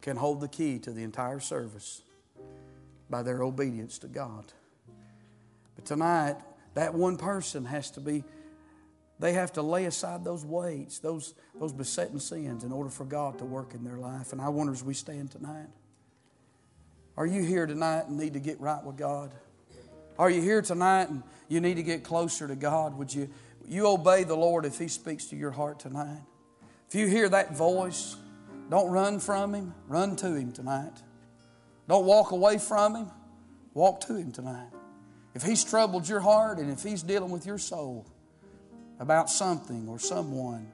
can 0.03 0.19
hold 0.19 0.43
the 0.43 0.49
key 0.49 0.79
to 0.81 0.93
the 0.93 1.03
entire 1.03 1.41
service 1.41 2.03
by 3.09 3.23
their 3.23 3.43
obedience 3.43 3.97
to 4.01 4.07
God. 4.07 4.53
But 5.75 5.87
tonight, 5.87 6.37
that 6.79 6.95
one 6.95 7.17
person 7.17 7.65
has 7.65 7.91
to 7.93 8.01
be 8.01 8.25
They 9.21 9.33
have 9.33 9.53
to 9.55 9.63
lay 9.63 9.85
aside 9.87 10.25
those 10.25 10.45
weights, 10.45 11.01
those, 11.01 11.35
those 11.59 11.73
besetting 11.73 12.21
sins, 12.21 12.63
in 12.63 12.71
order 12.71 12.89
for 12.89 13.05
God 13.05 13.39
to 13.39 13.45
work 13.45 13.75
in 13.75 13.83
their 13.83 13.97
life. 13.97 14.33
And 14.33 14.41
I 14.41 14.49
wonder 14.49 14.73
as 14.73 14.85
we 14.85 14.95
stand 14.95 15.33
tonight, 15.33 15.67
are 17.17 17.27
you 17.27 17.43
here 17.43 17.67
tonight 17.67 18.07
and 18.07 18.17
need 18.17 18.35
to 18.35 18.39
get 18.39 18.61
right 18.61 18.83
with 18.83 18.97
God? 18.97 19.33
Are 20.19 20.31
you 20.31 20.41
here 20.41 20.63
tonight 20.63 21.09
and 21.09 21.25
you 21.49 21.61
need 21.61 21.75
to 21.75 21.83
get 21.83 22.05
closer 22.05 22.47
to 22.47 22.55
God? 22.55 22.97
Would 22.97 23.13
you, 23.13 23.29
you 23.67 23.89
obey 23.89 24.23
the 24.23 24.37
Lord 24.37 24.65
if 24.65 24.79
He 24.79 24.87
speaks 24.87 25.27
to 25.27 25.37
your 25.37 25.51
heart 25.51 25.81
tonight? 25.81 26.23
If 26.89 26.95
you 26.95 27.09
hear 27.09 27.29
that 27.29 27.57
voice, 27.57 28.17
don't 28.71 28.89
run 28.89 29.19
from 29.19 29.53
Him, 29.53 29.75
run 29.89 30.15
to 30.17 30.33
Him 30.33 30.53
tonight. 30.53 31.03
Don't 31.89 32.05
walk 32.05 32.31
away 32.31 32.59
from 32.59 32.95
Him, 32.95 33.11
walk 33.75 34.01
to 34.03 34.15
Him 34.15 34.31
tonight. 34.31 34.71
If 35.39 35.45
He's 35.45 35.63
troubled 35.63 36.09
your 36.09 36.19
heart 36.19 36.59
and 36.59 36.69
if 36.69 36.83
He's 36.83 37.01
dealing 37.01 37.31
with 37.31 37.47
your 37.47 37.59
soul 37.59 38.05
about 38.99 39.31
something 39.31 39.87
or 39.87 40.01
someone 40.01 40.67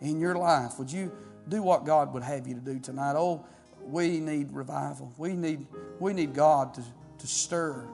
in 0.00 0.18
your 0.18 0.36
life, 0.36 0.78
would 0.78 0.90
you 0.90 1.12
do 1.46 1.60
what 1.60 1.84
God 1.84 2.14
would 2.14 2.22
have 2.22 2.46
you 2.46 2.54
to 2.54 2.60
do 2.62 2.78
tonight? 2.78 3.12
Oh, 3.14 3.44
we 3.82 4.18
need 4.18 4.52
revival. 4.52 5.12
We 5.18 5.34
need, 5.34 5.66
we 5.98 6.14
need 6.14 6.32
God 6.32 6.72
to, 6.74 6.82
to 7.18 7.26
stir 7.26 7.86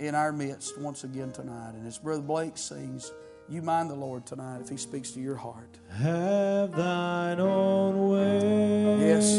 in 0.00 0.16
our 0.16 0.32
midst 0.32 0.80
once 0.80 1.04
again 1.04 1.30
tonight. 1.30 1.74
And 1.74 1.86
as 1.86 1.98
Brother 2.00 2.22
Blake 2.22 2.58
sings, 2.58 3.12
you 3.48 3.62
mind 3.62 3.88
the 3.88 3.94
Lord 3.94 4.26
tonight 4.26 4.62
if 4.62 4.68
He 4.68 4.76
speaks 4.76 5.12
to 5.12 5.20
your 5.20 5.36
heart. 5.36 5.78
Have 5.92 6.72
thine 6.72 7.38
own 7.38 8.08
way. 8.08 8.98
Yes. 8.98 9.32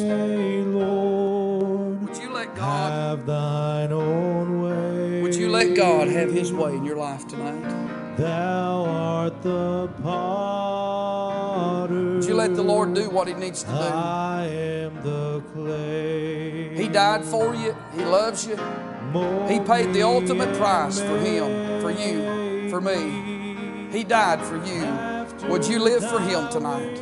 Lord. 0.65 2.07
Would 2.07 2.17
you 2.17 2.31
let 2.31 2.55
God 2.55 2.91
Have 2.91 3.25
thine 3.25 3.91
own 3.91 4.61
way. 4.61 4.74
Let 5.67 5.75
God 5.77 6.07
have 6.09 6.31
His 6.31 6.53
way 6.53 6.75
in 6.75 6.85
your 6.85 6.97
life 6.97 7.27
tonight? 7.27 8.17
Thou 8.17 8.85
art 8.85 9.41
the 9.41 9.89
potter. 10.01 11.93
Would 12.15 12.25
you 12.25 12.35
let 12.35 12.55
the 12.55 12.63
Lord 12.63 12.93
do 12.93 13.09
what 13.09 13.27
He 13.27 13.33
needs 13.33 13.63
to 13.63 13.69
do? 13.69 13.75
I 13.75 14.45
am 14.45 15.01
the 15.03 15.41
clay. 15.53 16.75
He 16.75 16.87
died 16.87 17.25
for 17.25 17.55
you. 17.55 17.75
He 17.95 18.05
loves 18.05 18.45
you. 18.45 18.55
He 19.47 19.59
paid 19.59 19.93
the 19.93 20.03
ultimate 20.03 20.55
price 20.57 20.99
for 20.99 21.17
him, 21.19 21.81
for 21.81 21.91
you, 21.91 22.69
for 22.69 22.81
me. 22.81 23.89
He 23.91 24.03
died 24.03 24.41
for 24.41 24.57
you. 24.65 24.85
Would 25.49 25.65
you 25.65 25.79
live 25.79 26.03
for 26.09 26.19
Him 26.19 26.49
tonight? 26.49 27.01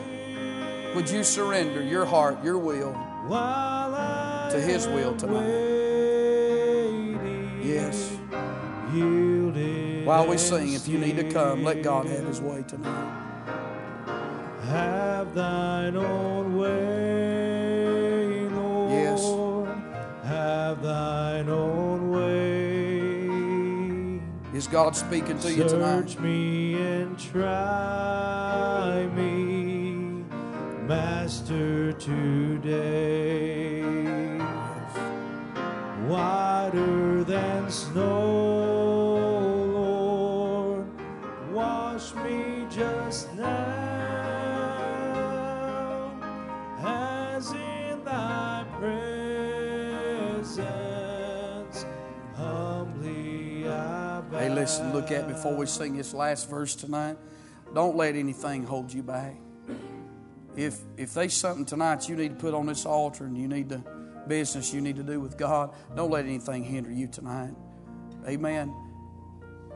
Would 0.95 1.10
you 1.10 1.23
surrender 1.23 1.82
your 1.82 2.06
heart, 2.06 2.43
your 2.43 2.60
will 2.60 2.93
to 4.52 4.62
His 4.62 4.88
will 4.88 5.15
tonight? 5.15 5.47
Yes. 7.63 8.22
While 8.93 10.27
we 10.27 10.38
sing, 10.38 10.73
if 10.73 10.88
you 10.88 10.99
need 10.99 11.15
to 11.15 11.32
come, 11.32 11.63
let 11.63 11.82
God 11.82 12.06
have 12.06 12.25
His 12.27 12.39
way 12.41 12.63
tonight. 12.67 13.23
Have 14.65 15.34
thine 15.34 15.95
own 15.95 16.58
way, 16.58 18.47
Lord. 18.49 18.91
Yes. 18.91 19.23
Have 20.25 20.84
thine 20.84 21.49
own 21.49 22.12
way. 22.12 22.53
Is 24.56 24.67
God 24.67 24.95
speaking 24.95 25.39
to 25.39 25.51
you 25.51 25.67
tonight? 25.67 26.10
Search 26.10 26.19
me 26.19 26.75
and 26.75 27.17
try 27.17 29.08
me, 29.15 30.23
Master, 30.86 31.93
today. 31.93 33.82
Whiter 36.08 37.23
than 37.23 37.71
snow, 37.71 38.62
humbly 52.36 53.69
I. 53.69 54.23
Hey, 54.32 54.49
listen, 54.49 54.91
look 54.93 55.12
at 55.12 55.28
before 55.28 55.56
we 55.56 55.67
sing 55.67 55.95
this 55.95 56.13
last 56.13 56.49
verse 56.49 56.73
tonight. 56.73 57.17
Don't 57.76 57.95
let 57.95 58.15
anything 58.15 58.63
hold 58.63 58.91
you 58.91 59.04
back. 59.04 59.36
If 60.56 60.80
if 60.97 61.13
there's 61.13 61.34
something 61.34 61.65
tonight 61.65 62.10
you 62.10 62.15
need 62.15 62.30
to 62.30 62.36
put 62.36 62.56
on 62.56 62.65
this 62.65 62.86
altar 62.86 63.26
and 63.26 63.38
you 63.38 63.47
need 63.47 63.69
to 63.69 63.84
business 64.28 64.73
you 64.73 64.82
need 64.82 64.95
to 64.95 65.04
do 65.04 65.19
with 65.19 65.38
God, 65.38 65.76
don't 65.95 66.10
let 66.10 66.26
anything 66.26 66.63
hinder 66.63 66.91
you 66.91 67.08
tonight. 67.08 67.54
Amen. 68.28 68.73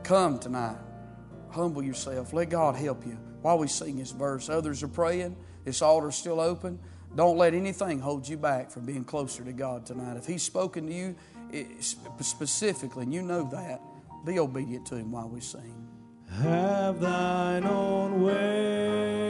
Come 0.04 0.40
tonight. 0.40 0.78
Humble 1.52 1.84
yourself. 1.84 2.34
Let 2.34 2.50
God 2.50 2.76
help 2.76 3.06
you 3.06 3.27
while 3.42 3.58
we 3.58 3.68
sing 3.68 3.98
this 3.98 4.12
verse. 4.12 4.50
Others 4.50 4.84
are 4.84 4.88
praying. 4.88 5.36
This 5.66 5.82
altar's 5.82 6.16
still 6.16 6.40
open. 6.40 6.80
Don't 7.16 7.38
let 7.38 7.54
anything 7.54 8.00
hold 8.00 8.28
you 8.28 8.38
back 8.38 8.70
from 8.70 8.86
being 8.86 9.04
closer 9.04 9.44
to 9.44 9.54
God 9.54 9.86
tonight. 9.86 10.18
If 10.18 10.26
He's 10.26 10.44
spoken 10.44 10.88
to 10.88 10.94
you 10.94 11.16
eh, 11.54 11.64
specifically, 12.22 13.04
and 13.04 13.14
you 13.14 13.22
know 13.22 13.50
that, 13.52 13.82
be 14.26 14.40
obedient 14.40 14.86
to 14.88 14.96
Him 14.96 15.12
while 15.12 15.30
we 15.30 15.40
sing. 15.40 15.88
Have 16.42 17.00
thine 17.00 17.66
own 17.66 18.22
way, 18.22 19.27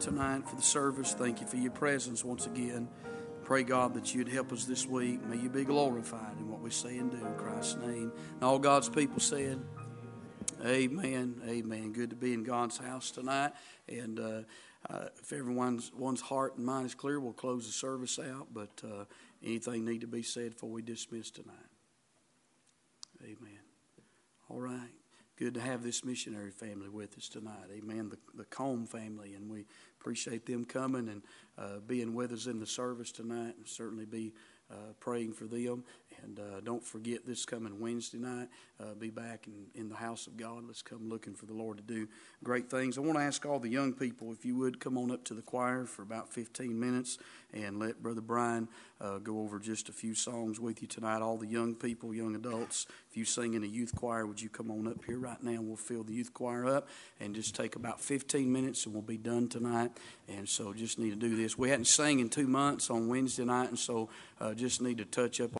tonight 0.00 0.48
for 0.48 0.56
the 0.56 0.62
service. 0.62 1.12
Thank 1.12 1.42
you 1.42 1.46
for 1.46 1.58
your 1.58 1.72
presence 1.72 2.24
once 2.24 2.46
again. 2.46 2.88
Pray, 3.44 3.62
God, 3.62 3.94
that 3.94 4.14
you'd 4.14 4.28
help 4.28 4.50
us 4.50 4.64
this 4.64 4.86
week. 4.86 5.22
May 5.26 5.36
you 5.36 5.50
be 5.50 5.64
glorified 5.64 6.38
in 6.38 6.48
what 6.48 6.60
we 6.60 6.70
say 6.70 6.96
and 6.96 7.10
do 7.10 7.18
in 7.18 7.34
Christ's 7.34 7.76
name. 7.76 8.10
And 8.34 8.42
all 8.42 8.58
God's 8.58 8.88
people 8.88 9.20
said, 9.20 9.60
Amen. 10.64 11.40
Amen. 11.46 11.92
Good 11.92 12.10
to 12.10 12.16
be 12.16 12.32
in 12.32 12.44
God's 12.44 12.78
house 12.78 13.10
tonight. 13.10 13.52
And 13.88 14.18
uh, 14.18 14.40
uh, 14.88 15.06
if 15.20 15.32
everyone's 15.32 15.92
one's 15.94 16.22
heart 16.22 16.56
and 16.56 16.64
mind 16.64 16.86
is 16.86 16.94
clear, 16.94 17.20
we'll 17.20 17.32
close 17.32 17.66
the 17.66 17.72
service 17.72 18.18
out. 18.18 18.48
But 18.52 18.82
uh, 18.84 19.04
anything 19.44 19.84
need 19.84 20.00
to 20.00 20.06
be 20.06 20.22
said 20.22 20.52
before 20.52 20.70
we 20.70 20.80
dismiss 20.80 21.30
tonight? 21.30 21.56
Amen. 23.22 23.60
All 24.48 24.60
right. 24.60 24.99
Good 25.40 25.54
to 25.54 25.60
have 25.60 25.82
this 25.82 26.04
missionary 26.04 26.50
family 26.50 26.90
with 26.90 27.16
us 27.16 27.26
tonight. 27.26 27.70
Amen. 27.74 28.10
The, 28.10 28.18
the 28.36 28.44
Combe 28.44 28.84
family, 28.84 29.32
and 29.32 29.50
we 29.50 29.64
appreciate 29.98 30.44
them 30.44 30.66
coming 30.66 31.08
and 31.08 31.22
uh, 31.56 31.78
being 31.86 32.12
with 32.12 32.30
us 32.32 32.44
in 32.44 32.60
the 32.60 32.66
service 32.66 33.10
tonight, 33.10 33.54
and 33.56 33.66
certainly 33.66 34.04
be 34.04 34.34
uh, 34.70 34.92
praying 35.00 35.32
for 35.32 35.44
them. 35.44 35.82
And 36.22 36.38
uh, 36.38 36.60
don't 36.60 36.84
forget 36.84 37.26
this 37.26 37.44
coming 37.44 37.80
Wednesday 37.80 38.18
night, 38.18 38.48
uh, 38.80 38.94
be 38.98 39.10
back 39.10 39.46
in, 39.46 39.66
in 39.74 39.88
the 39.88 39.96
house 39.96 40.26
of 40.26 40.36
God. 40.36 40.64
Let's 40.66 40.82
come 40.82 41.08
looking 41.08 41.34
for 41.34 41.46
the 41.46 41.54
Lord 41.54 41.76
to 41.78 41.82
do 41.82 42.08
great 42.42 42.70
things. 42.70 42.98
I 42.98 43.00
want 43.00 43.18
to 43.18 43.24
ask 43.24 43.44
all 43.46 43.58
the 43.58 43.68
young 43.68 43.92
people, 43.92 44.32
if 44.32 44.44
you 44.44 44.56
would, 44.56 44.80
come 44.80 44.96
on 44.96 45.10
up 45.10 45.24
to 45.24 45.34
the 45.34 45.42
choir 45.42 45.84
for 45.84 46.02
about 46.02 46.32
15 46.32 46.78
minutes 46.78 47.18
and 47.52 47.78
let 47.78 48.02
Brother 48.02 48.20
Brian 48.20 48.68
uh, 49.00 49.18
go 49.18 49.40
over 49.40 49.58
just 49.58 49.88
a 49.88 49.92
few 49.92 50.14
songs 50.14 50.60
with 50.60 50.82
you 50.82 50.88
tonight. 50.88 51.22
All 51.22 51.36
the 51.36 51.46
young 51.46 51.74
people, 51.74 52.14
young 52.14 52.34
adults, 52.34 52.86
if 53.10 53.16
you 53.16 53.24
sing 53.24 53.54
in 53.54 53.64
a 53.64 53.66
youth 53.66 53.94
choir, 53.96 54.26
would 54.26 54.40
you 54.40 54.48
come 54.48 54.70
on 54.70 54.86
up 54.86 55.04
here 55.04 55.18
right 55.18 55.42
now? 55.42 55.60
We'll 55.60 55.76
fill 55.76 56.04
the 56.04 56.12
youth 56.12 56.32
choir 56.32 56.66
up 56.66 56.88
and 57.18 57.34
just 57.34 57.54
take 57.54 57.76
about 57.76 58.00
15 58.00 58.50
minutes 58.50 58.84
and 58.84 58.94
we'll 58.94 59.02
be 59.02 59.16
done 59.16 59.48
tonight. 59.48 59.90
And 60.28 60.48
so 60.48 60.72
just 60.72 60.98
need 60.98 61.10
to 61.10 61.16
do 61.16 61.34
this. 61.36 61.58
We 61.58 61.70
hadn't 61.70 61.86
sang 61.86 62.20
in 62.20 62.28
two 62.28 62.46
months 62.46 62.90
on 62.90 63.08
Wednesday 63.08 63.44
night, 63.44 63.68
and 63.68 63.78
so 63.78 64.08
uh, 64.40 64.54
just 64.54 64.80
need 64.80 64.98
to 64.98 65.04
touch 65.04 65.40
up 65.40 65.56